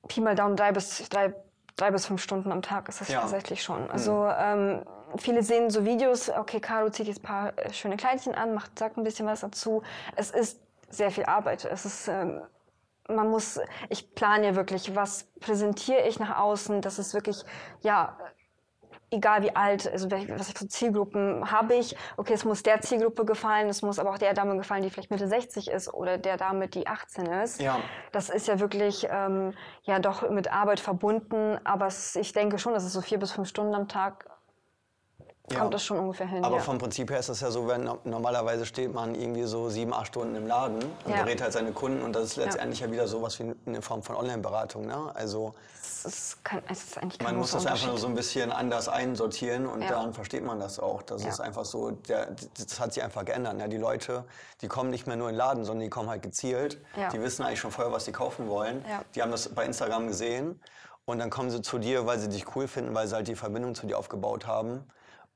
[0.07, 1.33] Pi mal Daumen drei bis, drei,
[1.75, 3.21] drei bis fünf Stunden am Tag ist das ja.
[3.21, 3.83] tatsächlich schon.
[3.83, 3.91] Mhm.
[3.91, 4.85] Also ähm,
[5.17, 8.77] viele sehen so Videos, okay, Caro zieht jetzt ein paar äh, schöne Kleidchen an, macht,
[8.77, 9.83] sagt ein bisschen was dazu.
[10.15, 10.59] Es ist
[10.89, 11.65] sehr viel Arbeit.
[11.65, 12.41] Es ist, ähm,
[13.07, 13.59] man muss,
[13.89, 17.43] ich plane ja wirklich, was präsentiere ich nach außen, dass es wirklich,
[17.81, 18.17] ja,
[19.11, 21.95] egal wie alt, also was für Zielgruppen habe ich.
[22.17, 25.11] Okay, es muss der Zielgruppe gefallen, es muss aber auch der Dame gefallen, die vielleicht
[25.11, 27.61] Mitte 60 ist oder der Dame, die 18 ist.
[27.61, 27.79] Ja.
[28.13, 32.73] Das ist ja wirklich ähm, ja doch mit Arbeit verbunden, aber es, ich denke schon,
[32.73, 34.31] dass es so vier bis fünf Stunden am Tag
[35.49, 35.69] kommt ja.
[35.69, 36.43] das schon ungefähr hin.
[36.43, 36.61] Aber ja.
[36.61, 40.07] vom Prinzip her ist das ja so, wenn normalerweise steht man irgendwie so sieben, acht
[40.07, 41.23] Stunden im Laden und ja.
[41.23, 44.15] berät halt seine Kunden und das ist letztendlich ja, wieder sowas wie eine Form von
[44.15, 44.85] Online-Beratung.
[44.85, 45.11] Ne?
[45.13, 45.53] Also
[46.05, 48.51] es ist, kein, es ist eigentlich kein Man muss das einfach nur so ein bisschen
[48.51, 51.01] anders einsortieren und dann versteht man das auch.
[51.01, 53.57] Das ist einfach so, der, das hat sich einfach geändert.
[53.57, 53.69] Ne?
[53.69, 54.25] Die Leute,
[54.61, 56.81] die kommen nicht mehr nur in den Laden, sondern die kommen halt gezielt.
[57.13, 58.83] Die wissen eigentlich schon vorher, was sie kaufen wollen.
[59.15, 60.59] Die haben das bei Instagram gesehen
[61.05, 63.35] und dann kommen sie zu dir, weil sie dich cool finden, weil sie halt die
[63.35, 64.85] Verbindung zu dir aufgebaut haben.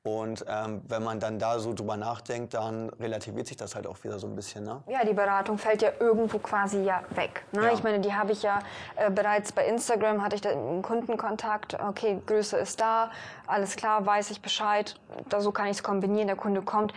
[0.06, 4.04] Und ähm, wenn man dann da so drüber nachdenkt, dann relativiert sich das halt auch
[4.04, 4.64] wieder so ein bisschen.
[4.64, 4.84] Ne?
[4.86, 7.44] Ja, die Beratung fällt ja irgendwo quasi ja weg.
[7.54, 7.64] Ne?
[7.64, 7.74] Ja.
[7.74, 8.60] Ich meine, die habe ich ja
[8.98, 11.80] äh, bereits bei Instagram, hatte ich da einen Kundenkontakt.
[11.80, 13.10] Okay, Größe ist da,
[13.48, 14.96] alles klar, weiß ich Bescheid.
[15.28, 16.94] Da, so kann ich es kombinieren, der Kunde kommt.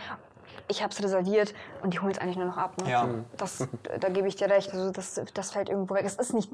[0.67, 2.79] Ich habe es reserviert und die holen es eigentlich nur noch ab.
[2.79, 2.91] Ne?
[2.91, 3.09] Ja.
[3.37, 3.67] Das,
[3.99, 4.71] da gebe ich dir recht.
[4.71, 6.03] Also das, das fällt irgendwo weg.
[6.05, 6.51] Es ist nicht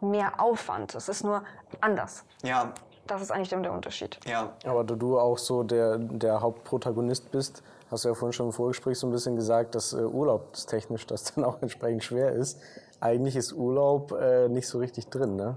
[0.00, 1.42] mehr Aufwand, es ist nur
[1.82, 2.24] anders.
[2.42, 2.72] Ja,
[3.10, 4.18] das ist eigentlich der Unterschied.
[4.26, 4.52] Ja.
[4.64, 8.52] Aber da du auch so der, der Hauptprotagonist bist, hast du ja vorhin schon im
[8.52, 12.60] Vorgespräch so ein bisschen gesagt, dass äh, urlaubstechnisch das dann auch entsprechend schwer ist.
[13.00, 15.56] Eigentlich ist Urlaub äh, nicht so richtig drin, ne?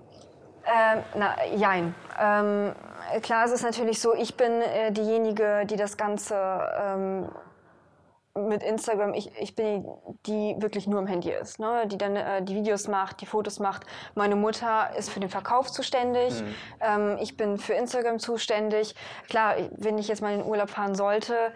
[0.63, 1.95] Ähm, na, jein.
[2.19, 2.73] Ähm,
[3.21, 7.29] klar, es ist natürlich so, ich bin äh, diejenige, die das Ganze ähm,
[8.35, 11.83] mit Instagram, ich, ich bin die, die wirklich nur im Handy ist, ne?
[11.87, 13.85] die dann äh, die Videos macht, die Fotos macht.
[14.15, 16.55] Meine Mutter ist für den Verkauf zuständig, mhm.
[16.79, 18.95] ähm, ich bin für Instagram zuständig.
[19.29, 21.53] Klar, wenn ich jetzt mal in den Urlaub fahren sollte,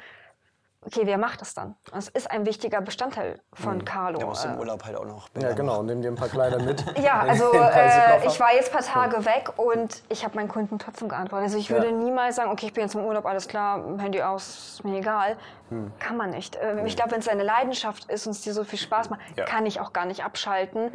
[0.86, 1.76] okay, wer macht das dann?
[1.92, 3.86] Das ist ein wichtiger Bestandteil von mhm.
[3.86, 4.18] Carlo.
[4.20, 5.30] Der muss im äh, Urlaub halt auch noch.
[5.40, 6.84] Ja, genau, nimm dir ein paar Kleider mit.
[7.04, 10.80] ja, also äh, ich war jetzt ein paar Tage weg und ich habe meinen Kunden
[10.80, 11.46] trotzdem geantwortet.
[11.46, 11.92] Also ich würde ja.
[11.92, 15.38] niemals sagen, okay, ich bin jetzt im Urlaub, alles klar, Handy aus, ist mir egal.
[15.70, 15.92] Hm.
[16.00, 16.56] Kann man nicht.
[16.56, 19.22] Äh, ich glaube, wenn es eine Leidenschaft ist und es dir so viel Spaß macht,
[19.36, 19.46] ja.
[19.46, 20.92] kann ich auch gar nicht abschalten.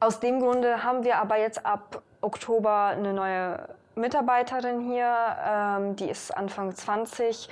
[0.00, 5.12] Aus dem Grunde haben wir aber jetzt ab Oktober eine neue Mitarbeiterin hier,
[5.44, 7.48] ähm, die ist Anfang 20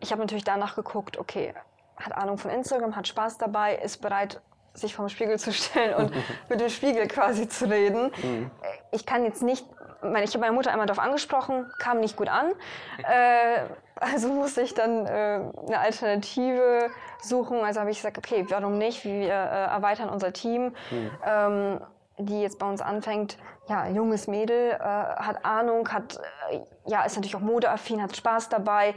[0.00, 1.54] ich habe natürlich danach geguckt, okay,
[1.96, 4.40] hat Ahnung von Instagram, hat Spaß dabei, ist bereit,
[4.72, 6.12] sich vom Spiegel zu stellen und
[6.48, 8.12] mit dem Spiegel quasi zu reden.
[8.22, 8.50] Mhm.
[8.92, 9.66] Ich kann jetzt nicht,
[10.02, 12.52] meine, ich habe meine Mutter einmal darauf angesprochen, kam nicht gut an.
[12.98, 13.64] Äh,
[13.96, 17.60] also musste ich dann äh, eine Alternative suchen.
[17.60, 19.04] Also habe ich gesagt, okay, warum nicht?
[19.04, 20.74] Wir äh, erweitern unser Team.
[20.90, 21.10] Mhm.
[21.26, 21.80] Ähm,
[22.22, 26.18] die jetzt bei uns anfängt, ja, junges Mädel, äh, hat Ahnung, hat,
[26.50, 28.94] äh, ja, ist natürlich auch modeaffin, hat Spaß dabei,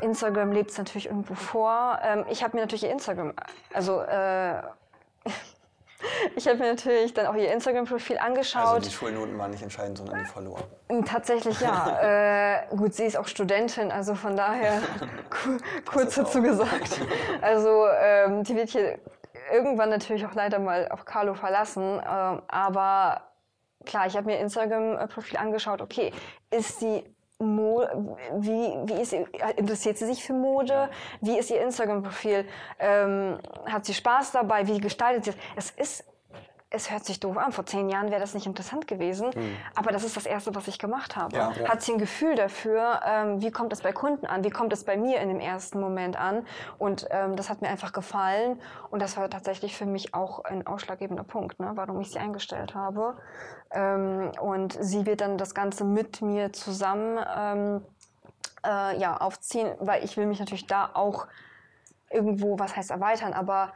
[0.00, 1.98] Instagram lebt es natürlich irgendwo vor.
[2.02, 3.32] Ähm, ich habe mir natürlich Instagram,
[3.72, 4.62] also äh,
[6.36, 8.62] Ich habe mir natürlich dann auch ihr Instagram-Profil angeschaut.
[8.62, 10.64] Also die Schulnoten waren nicht entscheidend, sondern die verloren.
[11.04, 12.62] Tatsächlich ja.
[12.70, 14.82] äh, gut, sie ist auch Studentin, also von daher
[15.84, 17.00] kurz dazu gesagt.
[17.40, 18.98] Also ähm, die wird hier
[19.52, 21.82] irgendwann natürlich auch leider mal auf Carlo verlassen.
[21.82, 23.22] Ähm, aber
[23.84, 25.80] klar, ich habe mir Instagram-Profil angeschaut.
[25.82, 26.12] Okay,
[26.50, 27.04] ist sie
[27.42, 27.84] Mo
[28.38, 29.26] wie, wie ist sie,
[29.56, 30.88] interessiert sie sich für Mode?
[31.20, 32.46] Wie ist ihr Instagram-Profil?
[32.78, 34.66] Ähm, hat sie Spaß dabei?
[34.66, 35.72] Wie gestaltet sie es?
[35.76, 36.11] Es ist
[36.72, 37.52] es hört sich doof an.
[37.52, 39.30] Vor zehn Jahren wäre das nicht interessant gewesen.
[39.34, 39.56] Mhm.
[39.74, 41.36] Aber das ist das Erste, was ich gemacht habe.
[41.36, 41.68] Ja, ja.
[41.68, 44.44] Hat sie ein Gefühl dafür, ähm, wie kommt es bei Kunden an?
[44.44, 46.46] Wie kommt es bei mir in dem ersten Moment an?
[46.78, 48.60] Und ähm, das hat mir einfach gefallen.
[48.90, 52.74] Und das war tatsächlich für mich auch ein ausschlaggebender Punkt, ne, warum ich sie eingestellt
[52.74, 53.16] habe.
[53.70, 57.84] Ähm, und sie wird dann das Ganze mit mir zusammen ähm,
[58.64, 61.26] äh, ja, aufziehen, weil ich will mich natürlich da auch
[62.10, 63.72] irgendwo, was heißt erweitern, aber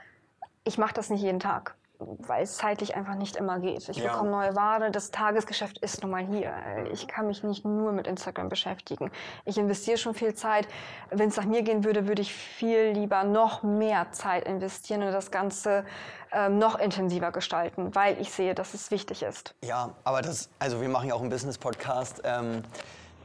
[0.65, 3.89] ich mache das nicht jeden Tag weil es zeitlich einfach nicht immer geht.
[3.89, 4.13] Ich ja.
[4.13, 6.53] bekomme neue Ware, das Tagesgeschäft ist nun mal hier.
[6.93, 9.11] Ich kann mich nicht nur mit Instagram beschäftigen.
[9.45, 10.69] Ich investiere schon viel Zeit.
[11.11, 15.13] Wenn es nach mir gehen würde, würde ich viel lieber noch mehr Zeit investieren und
[15.13, 15.85] das Ganze
[16.33, 19.55] ähm, noch intensiver gestalten, weil ich sehe, dass es wichtig ist.
[19.65, 22.23] Ja, aber das, also wir machen ja auch einen Business-Podcast.
[22.25, 22.63] Ähm,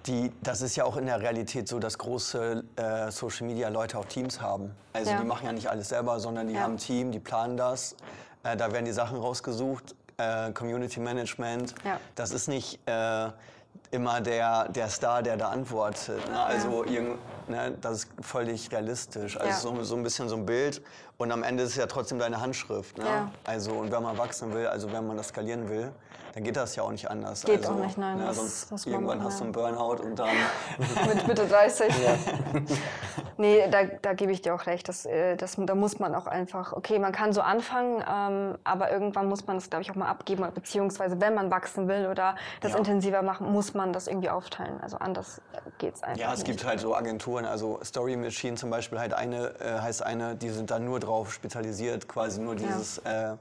[0.08, 3.98] die, das ist ja auch in der Realität so, dass große äh, Social Media Leute
[4.00, 4.72] auch Teams haben.
[4.94, 5.20] Also ja.
[5.20, 6.62] die machen ja nicht alles selber, sondern die ja.
[6.62, 7.96] haben ein Team, die planen das.
[8.44, 9.96] Äh, da werden die Sachen rausgesucht.
[10.18, 11.76] Äh, Community Management.
[11.84, 12.00] Ja.
[12.16, 13.30] Das ist nicht äh,
[13.92, 16.28] immer der, der Star, der da antwortet.
[16.30, 16.40] Ne?
[16.40, 16.92] Also ja.
[16.92, 19.38] irgend, ne, das ist völlig realistisch.
[19.38, 19.78] Also ja.
[19.78, 20.82] so, so ein bisschen so ein Bild.
[21.18, 22.98] Und am Ende ist es ja trotzdem deine Handschrift.
[22.98, 23.06] Ne?
[23.06, 23.32] Ja.
[23.44, 25.92] Also und wenn man wachsen will, also wenn man das skalieren will,
[26.34, 27.44] dann geht das ja auch nicht anders.
[27.44, 28.18] Geht also, auch nicht, nein.
[28.18, 30.30] Ne, das, sonst das irgendwann hast du einen Burnout und dann...
[31.08, 31.94] Mit Mitte 30.
[33.42, 34.88] Nee, da, da gebe ich dir auch recht.
[34.88, 36.74] Das, äh, das, da muss man auch einfach...
[36.74, 40.08] Okay, man kann so anfangen, ähm, aber irgendwann muss man das, glaube ich, auch mal
[40.08, 40.46] abgeben.
[40.54, 42.78] Beziehungsweise, wenn man wachsen will oder das ja.
[42.78, 44.80] intensiver machen, muss man das irgendwie aufteilen.
[44.82, 45.42] Also anders
[45.80, 46.52] geht es einfach Ja, es nicht.
[46.52, 50.50] gibt halt so Agenturen, also Story Machine zum Beispiel halt eine, äh, heißt eine, die
[50.50, 53.02] sind da nur drauf spezialisiert, quasi nur dieses...
[53.04, 53.34] Ja.
[53.34, 53.38] Äh,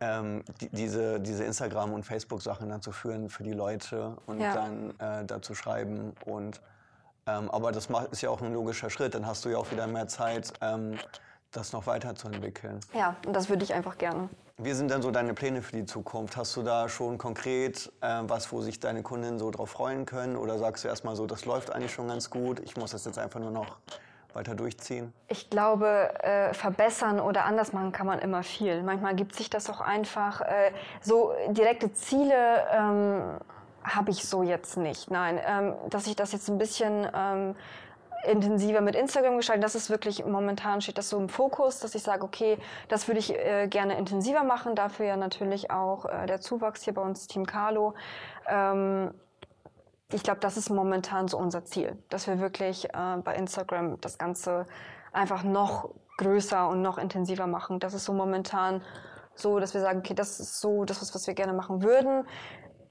[0.00, 4.52] ähm, die, diese, diese Instagram- und Facebook-Sachen dann zu führen für die Leute und ja.
[4.52, 6.12] dann äh, dazu schreiben.
[6.24, 6.60] Und,
[7.26, 9.14] ähm, aber das ist ja auch ein logischer Schritt.
[9.14, 10.98] Dann hast du ja auch wieder mehr Zeit, ähm,
[11.52, 12.80] das noch weiterzuentwickeln.
[12.92, 14.28] Ja, und das würde ich einfach gerne.
[14.56, 16.36] Wie sind denn so deine Pläne für die Zukunft?
[16.36, 20.36] Hast du da schon konkret äh, was, wo sich deine Kundinnen so drauf freuen können?
[20.36, 23.18] Oder sagst du erstmal so, das läuft eigentlich schon ganz gut, ich muss das jetzt
[23.18, 23.78] einfach nur noch
[24.32, 25.12] weiter durchziehen?
[25.28, 28.82] Ich glaube, äh, verbessern oder anders machen kann man immer viel.
[28.84, 30.40] Manchmal gibt sich das auch einfach.
[30.40, 33.38] Äh, so direkte Ziele ähm,
[33.84, 35.10] habe ich so jetzt nicht.
[35.10, 37.54] Nein, ähm, dass ich das jetzt ein bisschen ähm,
[38.26, 39.62] intensiver mit Instagram gestalten.
[39.62, 43.20] Das ist wirklich momentan steht das so im Fokus, dass ich sage, okay, das würde
[43.20, 44.74] ich äh, gerne intensiver machen.
[44.74, 47.94] Dafür ja natürlich auch äh, der Zuwachs hier bei uns Team Carlo.
[48.46, 49.12] Ähm,
[50.12, 54.18] ich glaube, das ist momentan so unser Ziel, dass wir wirklich äh, bei Instagram das
[54.18, 54.66] Ganze
[55.12, 57.80] einfach noch größer und noch intensiver machen.
[57.80, 58.82] Das ist so momentan
[59.34, 62.26] so, dass wir sagen, okay, das ist so das, was wir gerne machen würden.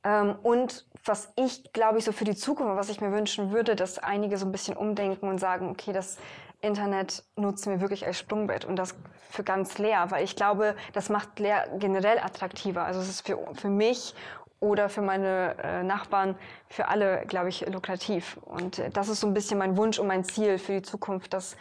[0.03, 3.75] Ähm, und was ich, glaube ich, so für die Zukunft, was ich mir wünschen würde,
[3.75, 6.17] dass einige so ein bisschen umdenken und sagen, okay, das
[6.61, 8.95] Internet nutzen wir wirklich als Sprungbrett und das
[9.29, 12.85] für ganz leer, weil ich glaube, das macht leer generell attraktiver.
[12.85, 14.15] Also es ist für, für mich
[14.61, 16.35] oder für meine äh, Nachbarn,
[16.69, 18.37] für alle, glaube ich, lukrativ.
[18.45, 21.33] Und äh, das ist so ein bisschen mein Wunsch und mein Ziel für die Zukunft,
[21.33, 21.57] dass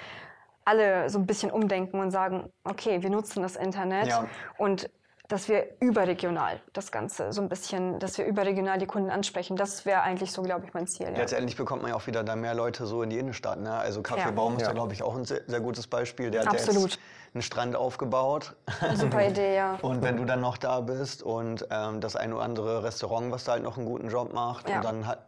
[0.65, 4.29] alle so ein bisschen umdenken und sagen, okay, wir nutzen das Internet ja.
[4.57, 4.89] und
[5.33, 9.57] dass wir überregional das Ganze so ein bisschen, dass wir überregional die Kunden ansprechen.
[9.57, 11.07] Das wäre eigentlich so, glaube ich, mein Ziel.
[11.07, 11.17] Ja.
[11.17, 13.59] Letztendlich bekommt man ja auch wieder da mehr Leute so in die Innenstadt.
[13.59, 13.73] Ne?
[13.73, 14.61] Also Kaffeebaum ja.
[14.61, 16.31] ist ja, glaube ich, auch ein sehr, sehr, gutes Beispiel.
[16.31, 16.77] Der Absolut.
[16.77, 16.99] hat jetzt
[17.33, 18.55] einen Strand aufgebaut.
[18.95, 19.79] Super Idee, ja.
[19.81, 23.45] und wenn du dann noch da bist und ähm, das ein oder andere Restaurant, was
[23.45, 25.25] da halt noch einen guten Job macht, und dann hat,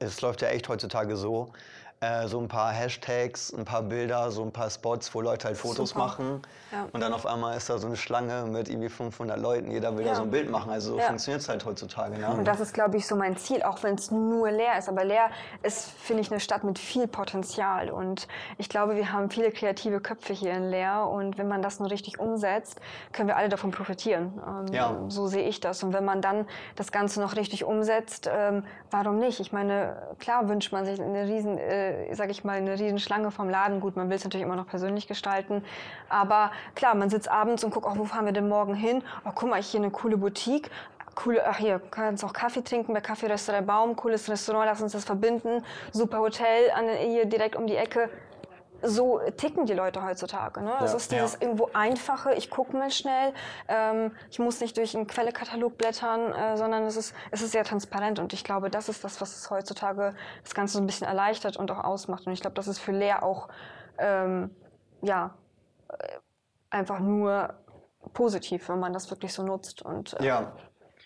[0.00, 1.52] es läuft ja echt heutzutage so,
[2.04, 5.56] äh, so ein paar Hashtags, ein paar Bilder, so ein paar Spots, wo Leute halt
[5.56, 6.00] Fotos Super.
[6.00, 6.42] machen.
[6.72, 6.86] Ja.
[6.92, 9.70] Und dann auf einmal ist da so eine Schlange mit irgendwie 500 Leuten.
[9.70, 10.10] Jeder will ja.
[10.10, 10.70] da so ein Bild machen.
[10.70, 11.06] Also so ja.
[11.06, 12.18] funktioniert es halt heutzutage.
[12.18, 12.28] Ne?
[12.28, 14.88] Und das ist, glaube ich, so mein Ziel, auch wenn es nur leer ist.
[14.88, 15.30] Aber leer
[15.62, 17.90] ist, finde ich, eine Stadt mit viel Potenzial.
[17.90, 21.08] Und ich glaube, wir haben viele kreative Köpfe hier in Leer.
[21.08, 22.80] Und wenn man das nur richtig umsetzt,
[23.12, 24.40] können wir alle davon profitieren.
[24.46, 24.96] Ähm, ja.
[25.08, 25.82] So sehe ich das.
[25.82, 29.40] Und wenn man dann das Ganze noch richtig umsetzt, ähm, warum nicht?
[29.40, 33.48] Ich meine, klar wünscht man sich eine riesen äh, sage ich mal, eine Riesenschlange vom
[33.48, 33.80] Laden.
[33.80, 35.64] Gut, man will es natürlich immer noch persönlich gestalten.
[36.08, 39.02] Aber klar, man sitzt abends und guckt, oh, wo fahren wir denn morgen hin?
[39.24, 40.70] Oh, guck mal, hier eine coole Boutique.
[41.14, 44.92] Coole, ach hier, kannst auch Kaffee trinken bei Kaffee Restaurant Baum, cooles Restaurant, lass uns
[44.92, 45.64] das verbinden.
[45.92, 48.10] Super Hotel an, hier direkt um die Ecke
[48.84, 50.62] so ticken die Leute heutzutage.
[50.62, 50.72] Ne?
[50.82, 51.42] Es ist dieses ja.
[51.42, 53.32] irgendwo Einfache, ich gucke mal schnell,
[53.68, 57.64] ähm, ich muss nicht durch einen Quellekatalog blättern, äh, sondern es ist, es ist sehr
[57.64, 61.06] transparent und ich glaube, das ist das, was es heutzutage das Ganze so ein bisschen
[61.06, 62.26] erleichtert und auch ausmacht.
[62.26, 63.48] Und ich glaube, das ist für Lehr auch
[63.98, 64.50] ähm,
[65.02, 65.34] ja,
[65.88, 66.18] äh,
[66.70, 67.54] einfach nur
[68.12, 69.82] positiv, wenn man das wirklich so nutzt.
[69.82, 70.52] Und, äh, ja.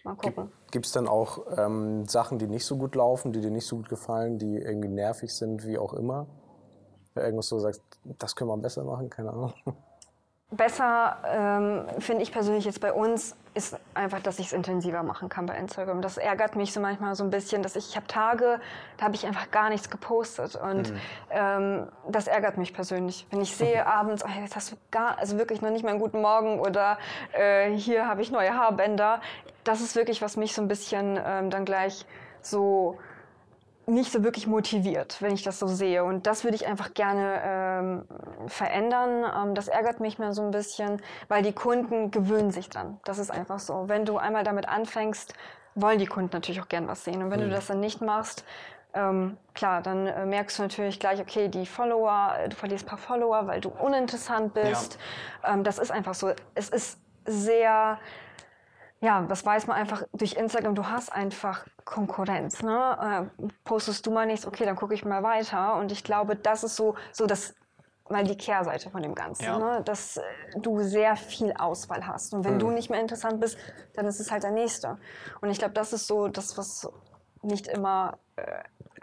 [0.04, 0.52] Mal gucken.
[0.70, 3.76] Gibt es dann auch ähm, Sachen, die nicht so gut laufen, die dir nicht so
[3.76, 6.26] gut gefallen, die irgendwie nervig sind, wie auch immer?
[7.20, 9.54] Irgendwas so sagst, das können wir besser machen, keine Ahnung.
[10.50, 15.28] Besser ähm, finde ich persönlich jetzt bei uns ist einfach, dass ich es intensiver machen
[15.28, 16.00] kann bei Instagram.
[16.00, 18.58] Das ärgert mich so manchmal so ein bisschen, dass ich, ich habe Tage,
[18.96, 21.00] da habe ich einfach gar nichts gepostet und mhm.
[21.30, 23.26] ähm, das ärgert mich persönlich.
[23.30, 26.00] Wenn ich sehe abends, oh, jetzt hast du gar, also wirklich noch nicht mal einen
[26.00, 26.96] guten Morgen oder
[27.32, 29.20] äh, hier habe ich neue Haarbänder,
[29.64, 32.06] das ist wirklich, was mich so ein bisschen ähm, dann gleich
[32.40, 32.96] so
[33.88, 36.04] nicht so wirklich motiviert, wenn ich das so sehe.
[36.04, 38.04] Und das würde ich einfach gerne ähm,
[38.46, 39.24] verändern.
[39.36, 43.00] Ähm, das ärgert mich mal so ein bisschen, weil die Kunden gewöhnen sich dran.
[43.04, 43.88] Das ist einfach so.
[43.88, 45.34] Wenn du einmal damit anfängst,
[45.74, 47.22] wollen die Kunden natürlich auch gern was sehen.
[47.22, 47.44] Und wenn mhm.
[47.44, 48.44] du das dann nicht machst,
[48.94, 52.98] ähm, klar, dann äh, merkst du natürlich gleich, okay, die Follower, du verlierst ein paar
[52.98, 54.98] Follower, weil du uninteressant bist.
[55.42, 55.54] Ja.
[55.54, 56.32] Ähm, das ist einfach so.
[56.54, 57.98] Es ist sehr
[59.00, 62.62] ja, das weiß man einfach durch Instagram, du hast einfach Konkurrenz.
[62.62, 63.28] Ne?
[63.40, 65.76] Äh, postest du mal nichts, okay, dann gucke ich mal weiter.
[65.76, 67.54] Und ich glaube, das ist so, so das
[68.10, 69.58] mal die Kehrseite von dem Ganzen, ja.
[69.58, 69.82] ne?
[69.84, 70.22] dass äh,
[70.56, 72.34] du sehr viel Auswahl hast.
[72.34, 72.58] Und wenn mhm.
[72.58, 73.58] du nicht mehr interessant bist,
[73.94, 74.98] dann ist es halt der Nächste.
[75.40, 76.88] Und ich glaube, das ist so das, was
[77.42, 78.42] nicht immer äh,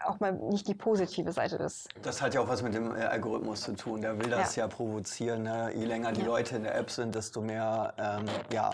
[0.03, 1.87] auch mal nicht die positive Seite ist.
[2.01, 4.01] Das hat ja auch was mit dem äh, Algorithmus zu tun.
[4.01, 5.43] Der will das ja, ja provozieren.
[5.43, 5.71] Ne?
[5.73, 6.27] Je länger die ja.
[6.27, 8.71] Leute in der App sind, desto mehr ähm, ja,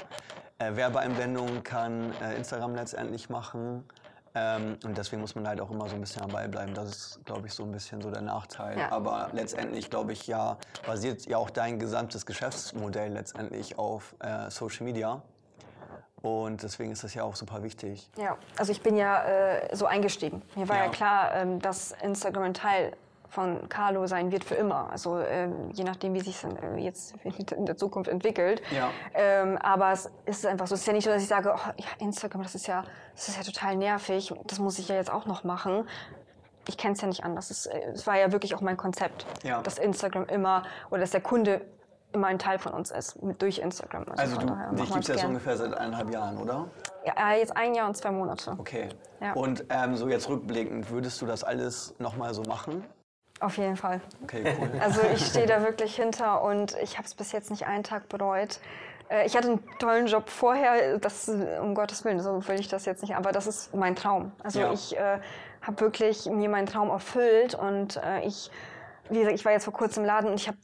[0.62, 3.84] äh, Werbeeinblendungen kann äh, Instagram letztendlich machen.
[4.34, 6.74] Ähm, und deswegen muss man halt auch immer so ein bisschen dabei bleiben.
[6.74, 8.80] Das ist, glaube ich, so ein bisschen so der Nachteil.
[8.80, 8.92] Ja.
[8.92, 14.86] Aber letztendlich, glaube ich, ja, basiert ja auch dein gesamtes Geschäftsmodell letztendlich auf äh, Social
[14.86, 15.22] Media.
[16.22, 18.10] Und deswegen ist das ja auch super wichtig.
[18.16, 20.44] Ja, also ich bin ja äh, so eingestiegen.
[20.56, 22.94] Mir war ja, ja klar, ähm, dass Instagram ein Teil
[23.32, 24.90] von Carlo sein wird für immer.
[24.92, 27.16] Also ähm, je nachdem, wie sich äh, jetzt
[27.56, 28.62] in der Zukunft entwickelt.
[28.76, 28.90] Ja.
[29.14, 30.76] Ähm, aber es ist einfach so.
[30.76, 32.84] Es ist ja nicht so, dass ich sage, oh, ja, Instagram, das ist ja,
[33.16, 34.34] das ist ja total nervig.
[34.48, 35.88] Das muss ich ja jetzt auch noch machen.
[36.68, 37.52] Ich kenne es ja nicht anders.
[37.52, 39.62] Es, äh, es, war ja wirklich auch mein Konzept, ja.
[39.62, 41.62] dass Instagram immer oder dass der Kunde
[42.12, 44.04] immer ein Teil von uns ist, mit, durch Instagram.
[44.18, 46.68] Also, also du, dich gibt es jetzt ungefähr seit eineinhalb Jahren, oder?
[47.06, 48.56] Ja, jetzt ein Jahr und zwei Monate.
[48.58, 48.90] Okay.
[49.22, 49.32] Ja.
[49.34, 52.84] Und ähm, so jetzt rückblickend, würdest du das alles nochmal so machen?
[53.42, 54.00] Auf jeden Fall.
[54.24, 54.70] Okay, cool.
[54.80, 58.08] Also ich stehe da wirklich hinter und ich habe es bis jetzt nicht einen Tag
[58.08, 58.60] bereut.
[59.10, 62.86] Äh, ich hatte einen tollen Job vorher, das, um Gottes Willen, so will ich das
[62.86, 64.32] jetzt nicht, aber das ist mein Traum.
[64.44, 64.72] Also ja.
[64.72, 65.20] ich äh,
[65.62, 68.52] habe wirklich mir meinen Traum erfüllt und äh, ich,
[69.10, 70.58] wie gesagt, ich war jetzt vor kurzem im Laden und ich habe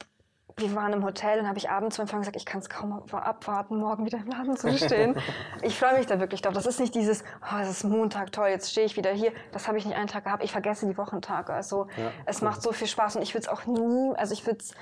[0.57, 2.91] wir waren im Hotel und habe ich abends zu Empfang gesagt, ich kann es kaum
[3.11, 5.15] abwarten, morgen wieder im Laden zu stehen.
[5.61, 6.53] ich freue mich da wirklich drauf.
[6.53, 9.31] Das ist nicht dieses, oh, es ist Montag, toll, jetzt stehe ich wieder hier.
[9.51, 10.43] Das habe ich nicht einen Tag gehabt.
[10.43, 11.53] Ich vergesse die Wochentage.
[11.53, 12.49] Also ja, es cool.
[12.49, 14.73] macht so viel Spaß und ich würde es auch nie, also ich würde es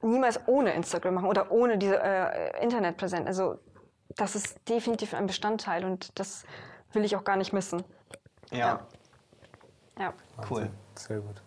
[0.00, 3.26] niemals ohne Instagram machen oder ohne diese äh, Internetpräsenz.
[3.26, 3.58] Also
[4.16, 6.44] das ist definitiv ein Bestandteil und das
[6.92, 7.84] will ich auch gar nicht missen.
[8.50, 8.80] Ja.
[9.98, 10.04] Ja.
[10.04, 10.14] ja.
[10.48, 10.70] Cool.
[10.94, 11.42] Sehr gut.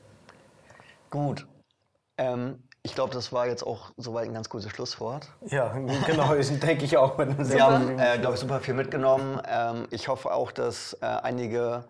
[1.10, 1.47] Gut.
[2.17, 5.28] Ähm, ich glaube, das war jetzt auch soweit ein ganz gutes Schlusswort.
[5.48, 5.69] Ja,
[6.06, 7.17] genau, denke ich auch.
[7.39, 9.41] Sie haben, äh, glaube ich, super viel mitgenommen.
[9.50, 11.86] Ähm, ich hoffe auch, dass äh, einige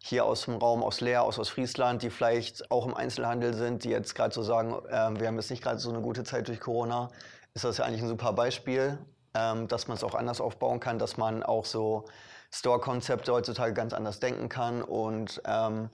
[0.00, 3.90] hier aus dem Raum, aus Leer, aus Ostfriesland, die vielleicht auch im Einzelhandel sind, die
[3.90, 6.58] jetzt gerade so sagen, äh, wir haben jetzt nicht gerade so eine gute Zeit durch
[6.58, 7.10] Corona,
[7.54, 8.98] ist das ja eigentlich ein super Beispiel,
[9.34, 12.06] ähm, dass man es auch anders aufbauen kann, dass man auch so
[12.50, 14.82] Store-Konzepte heutzutage ganz anders denken kann.
[14.82, 15.90] Und ähm,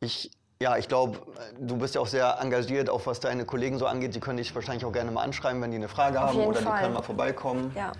[0.00, 1.18] ich ja, ich glaube,
[1.58, 4.14] du bist ja auch sehr engagiert, auch was deine Kollegen so angeht.
[4.14, 6.60] Die können dich wahrscheinlich auch gerne mal anschreiben, wenn die eine Frage auf haben oder
[6.60, 6.72] Fall.
[6.72, 7.72] die können mal vorbeikommen.
[7.74, 7.92] Ja.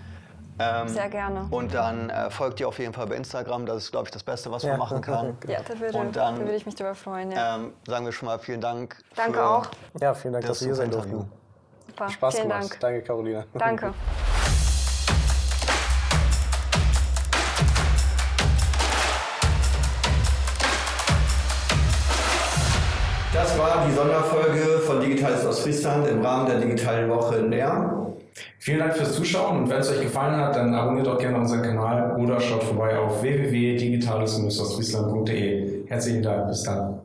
[0.58, 1.46] Ähm, sehr gerne.
[1.50, 3.66] Und dann äh, folgt ihr auf jeden Fall bei Instagram.
[3.66, 4.70] Das ist, glaube ich, das Beste, was ja.
[4.70, 5.36] man machen kann.
[5.46, 7.30] Ja, da würde, und dann, da würde ich mich darüber freuen.
[7.30, 7.56] Ja.
[7.56, 8.96] Ähm, sagen wir schon mal vielen Dank.
[9.14, 9.66] Danke auch.
[10.00, 11.30] Ja, vielen Dank, das dass wir hier sein durften.
[11.88, 12.08] Super.
[12.08, 12.70] Spaß vielen gemacht.
[12.70, 12.80] Dank.
[12.80, 13.44] Danke, Carolina.
[13.52, 13.92] Danke.
[23.86, 28.12] die Sonderfolge von Digitales Ostfriesland im Rahmen der Digitalen Woche in Leer.
[28.58, 31.62] Vielen Dank fürs Zuschauen und wenn es euch gefallen hat, dann abonniert doch gerne unseren
[31.62, 35.86] Kanal oder schaut vorbei auf www.digitales-ostfriesland.de.
[35.86, 36.98] Herzlichen Dank, bis dann.